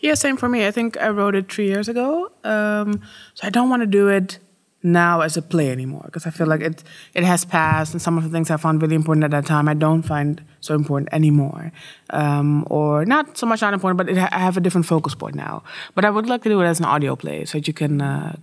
Yeah, 0.00 0.14
same 0.14 0.38
for 0.38 0.48
me. 0.48 0.66
I 0.66 0.70
think 0.70 0.96
I 0.96 1.10
wrote 1.10 1.34
it 1.34 1.52
three 1.52 1.66
years 1.66 1.88
ago. 1.88 2.32
Um, 2.42 3.02
so 3.34 3.46
I 3.46 3.50
don't 3.50 3.68
want 3.68 3.82
to 3.82 3.86
do 3.86 4.08
it 4.08 4.38
now 4.82 5.20
as 5.20 5.36
a 5.36 5.42
play 5.42 5.70
anymore 5.70 6.02
because 6.06 6.26
I 6.26 6.30
feel 6.30 6.46
like 6.46 6.60
it 6.62 6.82
it 7.14 7.24
has 7.24 7.44
passed, 7.44 7.92
and 7.92 8.00
some 8.02 8.16
of 8.16 8.24
the 8.24 8.30
things 8.30 8.50
I 8.50 8.56
found 8.56 8.80
really 8.82 8.94
important 8.94 9.24
at 9.24 9.30
that 9.30 9.46
time 9.46 9.68
I 9.68 9.74
don't 9.74 10.02
find 10.02 10.42
so 10.60 10.74
important 10.74 11.08
anymore, 11.12 11.72
um, 12.10 12.64
or 12.70 13.04
not 13.04 13.36
so 13.36 13.46
much 13.46 13.60
not 13.60 13.74
important, 13.74 13.98
but 13.98 14.18
I 14.18 14.38
have 14.38 14.56
a 14.56 14.60
different 14.60 14.86
focus 14.86 15.14
point 15.14 15.34
now. 15.34 15.62
But 15.94 16.04
I 16.04 16.10
would 16.10 16.26
like 16.26 16.42
to 16.42 16.48
do 16.48 16.60
it 16.60 16.66
as 16.66 16.78
an 16.78 16.86
audio 16.86 17.16
play 17.16 17.44
so 17.44 17.58
that 17.58 17.68
you 17.68 17.74
can, 17.74 18.00
uh, 18.00 18.36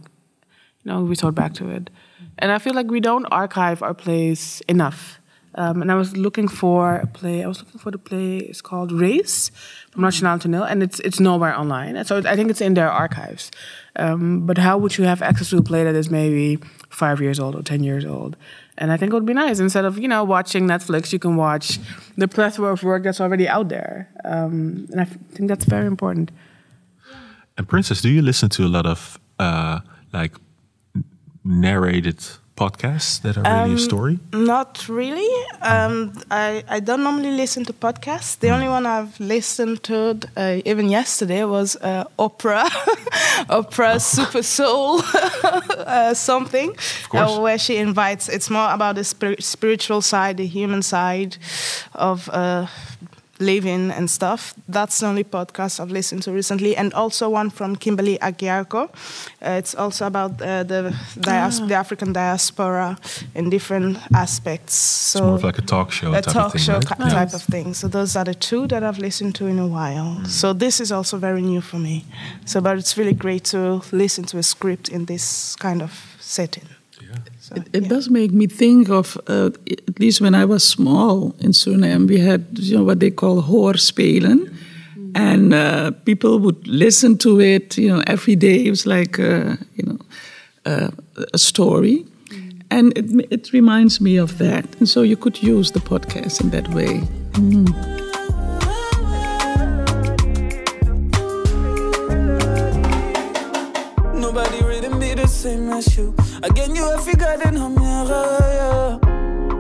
you 0.84 0.92
know, 0.92 1.02
resort 1.02 1.36
back 1.36 1.54
to 1.56 1.70
it. 1.70 1.90
And 2.40 2.52
I 2.52 2.60
feel 2.60 2.74
like 2.74 2.92
we 2.92 3.00
don't 3.00 3.26
archive 3.26 3.82
our 3.82 3.94
plays 3.94 4.62
enough. 4.68 5.20
Um, 5.58 5.82
and 5.82 5.92
I 5.92 5.96
was 5.96 6.16
looking 6.16 6.48
for 6.48 6.98
a 6.98 7.08
play. 7.08 7.44
I 7.44 7.48
was 7.48 7.60
looking 7.64 7.80
for 7.80 7.90
the 7.90 7.98
play. 7.98 8.38
It's 8.38 8.62
called 8.62 8.92
Race 8.92 9.50
from 9.92 10.04
Nationaal 10.04 10.38
Toneel, 10.38 10.70
and 10.70 10.84
it's 10.84 11.00
it's 11.00 11.20
nowhere 11.20 11.58
online. 11.58 11.98
And 11.98 12.08
so 12.08 12.18
I 12.18 12.36
think 12.36 12.52
it's 12.52 12.62
in 12.62 12.76
their 12.76 12.92
archives. 12.92 13.50
Um, 13.96 14.46
but 14.46 14.60
how 14.60 14.78
would 14.78 14.98
you 15.00 15.06
have 15.06 15.24
access 15.24 15.50
to 15.50 15.58
a 15.58 15.64
play 15.64 15.84
that 15.84 15.96
is 15.96 16.12
maybe 16.12 16.60
five 16.90 17.20
years 17.20 17.40
old 17.40 17.56
or 17.56 17.64
ten 17.64 17.84
years 17.84 18.06
old? 18.06 18.38
And 18.78 18.92
I 18.92 18.98
think 18.98 19.12
it 19.12 19.16
would 19.16 19.26
be 19.26 19.34
nice 19.34 19.60
instead 19.60 19.86
of 19.86 19.98
you 19.98 20.08
know 20.08 20.24
watching 20.24 20.68
Netflix, 20.68 21.12
you 21.12 21.20
can 21.20 21.36
watch 21.36 21.80
the 22.18 22.28
plethora 22.28 22.72
of 22.72 22.84
work 22.84 23.04
that's 23.04 23.20
already 23.20 23.48
out 23.48 23.70
there. 23.70 24.08
Um, 24.24 24.88
and 24.92 25.00
I 25.02 25.04
f- 25.04 25.18
think 25.34 25.50
that's 25.50 25.66
very 25.66 25.88
important. 25.88 26.32
And 27.58 27.68
Princess, 27.68 28.02
do 28.02 28.10
you 28.10 28.22
listen 28.22 28.50
to 28.50 28.66
a 28.66 28.68
lot 28.70 28.86
of 28.86 29.20
uh, 29.40 29.80
like 30.14 30.34
narrated 31.44 32.24
podcasts 32.58 33.22
that 33.22 33.38
are 33.38 33.44
really 33.64 33.76
a 33.76 33.80
story? 33.80 34.20
Not 34.34 34.90
really. 34.90 35.30
Um, 35.62 36.14
I, 36.32 36.64
I 36.68 36.80
don't 36.80 37.04
normally 37.04 37.32
listen 37.32 37.64
to 37.66 37.74
podcasts. 37.74 38.38
The 38.40 38.50
only 38.50 38.68
one 38.68 38.86
I've 38.86 39.18
listened 39.20 39.84
to, 39.84 40.18
uh, 40.36 40.62
even 40.66 40.90
yesterday, 40.90 41.44
was 41.46 41.76
uh, 41.78 42.04
opera, 42.18 42.66
opera 43.50 44.00
Super 44.00 44.44
Soul, 44.44 45.02
uh, 45.44 46.14
something, 46.14 46.70
course. 47.10 47.38
uh, 47.38 47.40
where 47.40 47.60
she 47.60 47.78
invites. 47.78 48.28
It's 48.28 48.50
more 48.50 48.72
about 48.74 48.96
the 48.96 49.04
spir- 49.04 49.40
spiritual 49.40 50.02
side, 50.02 50.38
the 50.38 50.48
human 50.48 50.82
side 50.82 51.38
of. 51.94 52.30
Living 53.40 53.92
and 53.92 54.10
stuff. 54.10 54.54
That's 54.68 54.98
the 55.00 55.06
only 55.08 55.24
podcast 55.24 55.80
I've 55.80 55.92
listened 55.92 56.24
to 56.24 56.32
recently, 56.32 56.76
and 56.76 56.92
also 56.94 57.30
one 57.30 57.50
from 57.52 57.76
Kimberly 57.76 58.18
Agiarco. 58.20 58.90
Uh, 59.46 59.60
it's 59.60 59.76
also 59.76 60.06
about 60.08 60.42
uh, 60.42 60.64
the 60.64 60.92
dias- 61.22 61.60
the 61.68 61.76
African 61.76 62.14
diaspora 62.14 62.98
in 63.36 63.50
different 63.52 63.98
aspects. 64.16 64.74
So 64.74 65.20
It's 65.20 65.26
more 65.26 65.36
of 65.36 65.44
like 65.44 65.60
a 65.60 65.66
talk 65.66 65.92
show 65.92 66.14
a 66.14 66.22
type 66.22 66.34
talk 66.34 66.46
of 66.46 66.52
thing, 66.54 66.62
show 66.62 66.74
right? 66.74 66.88
ki- 66.88 67.04
Yeah. 67.04 67.10
type 67.10 67.34
of 67.36 67.44
thing. 67.44 67.74
So 67.76 67.88
those 67.88 68.16
are 68.20 68.26
the 68.26 68.34
two 68.34 68.66
that 68.68 68.84
I've 68.84 68.98
listened 69.02 69.36
to 69.36 69.46
in 69.48 69.60
a 69.60 69.68
while. 69.68 70.26
So 70.26 70.54
this 70.54 70.80
is 70.80 70.92
also 70.92 71.18
very 71.20 71.42
new 71.42 71.62
for 71.62 71.78
me. 71.80 72.06
So, 72.46 72.60
but 72.62 72.78
it's 72.78 72.98
really 72.98 73.14
great 73.14 73.44
to 73.52 73.82
listen 73.92 74.24
to 74.26 74.38
a 74.38 74.44
script 74.44 74.90
in 74.90 75.06
this 75.06 75.56
kind 75.56 75.82
of 75.82 75.92
setting. 76.20 76.66
So, 77.40 77.56
It, 77.56 77.70
it 77.74 77.84
yeah. 77.84 77.90
does 77.90 78.10
make 78.10 78.32
me 78.32 78.48
think 78.48 78.90
of, 78.90 79.18
uh, 79.28 79.52
at 79.88 80.00
least 80.00 80.22
when 80.22 80.36
I 80.36 80.46
was 80.46 80.64
small 80.64 81.36
in 81.40 81.52
Suriname, 81.52 82.08
we 82.08 82.20
had 82.20 82.46
you 82.54 82.78
know 82.78 82.84
what 82.84 83.00
they 83.00 83.12
call 83.12 83.42
hoorspelen. 83.42 84.54
And 85.16 85.54
uh, 85.54 85.92
people 86.06 86.38
would 86.40 86.68
listen 86.68 87.18
to 87.20 87.40
it, 87.42 87.78
you 87.78 87.90
know, 87.90 88.04
every 88.06 88.36
day. 88.36 88.66
It 88.66 88.70
was 88.70 88.86
like, 88.86 89.18
uh, 89.18 89.56
you 89.76 89.84
know, 89.86 89.98
uh, 90.66 90.90
a 91.34 91.38
story. 91.38 92.06
And 92.70 92.96
it, 92.98 93.28
it 93.32 93.54
reminds 93.54 94.00
me 94.00 94.18
of 94.18 94.38
that. 94.38 94.66
And 94.80 94.88
so 94.88 95.02
you 95.02 95.16
could 95.18 95.42
use 95.42 95.72
the 95.72 95.80
podcast 95.80 96.42
in 96.42 96.50
that 96.52 96.68
way. 96.70 97.02
Nobody 104.14 104.64
really 104.64 104.90
me 104.90 105.16
the 105.16 105.28
same 105.28 105.70
as 105.70 105.98
you. 105.98 106.14
Again, 106.44 106.76
you 106.76 106.84
have 106.84 107.04
figured 107.04 107.42
in 107.46 107.58
a 107.58 107.68
mirror, 107.68 108.38
yeah. 108.60 109.00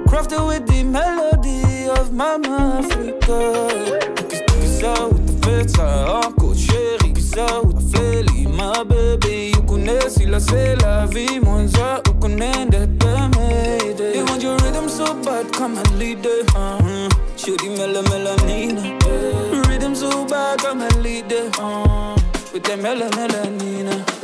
Crafted 0.05 0.47
with 0.47 0.67
the 0.67 0.83
melody 0.83 1.89
of 1.89 2.13
Mama 2.13 2.83
Africa. 2.83 3.67
Kisa 4.29 5.07
with 5.11 5.25
the 5.25 5.47
fits, 5.47 5.79
uncle 5.79 6.53
chérie. 6.53 7.15
Kisa 7.15 7.61
with 7.63 7.91
the 7.91 7.97
flaily, 7.97 8.45
my 8.55 8.83
baby. 8.83 9.53
You 9.55 9.61
connais 9.63 10.09
si 10.09 10.27
la 10.27 10.39
c'est 10.39 10.75
la 10.75 11.07
vie, 11.07 11.39
mon 11.39 11.67
ça, 11.67 12.01
you 12.05 12.13
connais 12.21 12.67
that 12.69 12.89
baby. 12.99 13.93
They 13.97 14.23
want 14.23 14.43
your 14.43 14.57
rhythm 14.57 14.87
so 14.87 15.15
bad, 15.23 15.51
come 15.53 15.77
and 15.79 15.97
lead 15.97 16.23
it. 16.23 16.55
Uh-huh. 16.55 17.09
Shooty 17.37 17.75
mela 17.75 18.03
melanina. 18.03 18.83
Rhythm 19.67 19.95
so 19.95 20.25
bad, 20.25 20.59
come 20.59 20.81
and 20.81 20.95
lead 21.01 21.31
it. 21.31 21.57
Uh, 21.59 22.15
with 22.53 22.63
the 22.63 22.77
mela 22.77 23.09
melanina. 23.11 24.16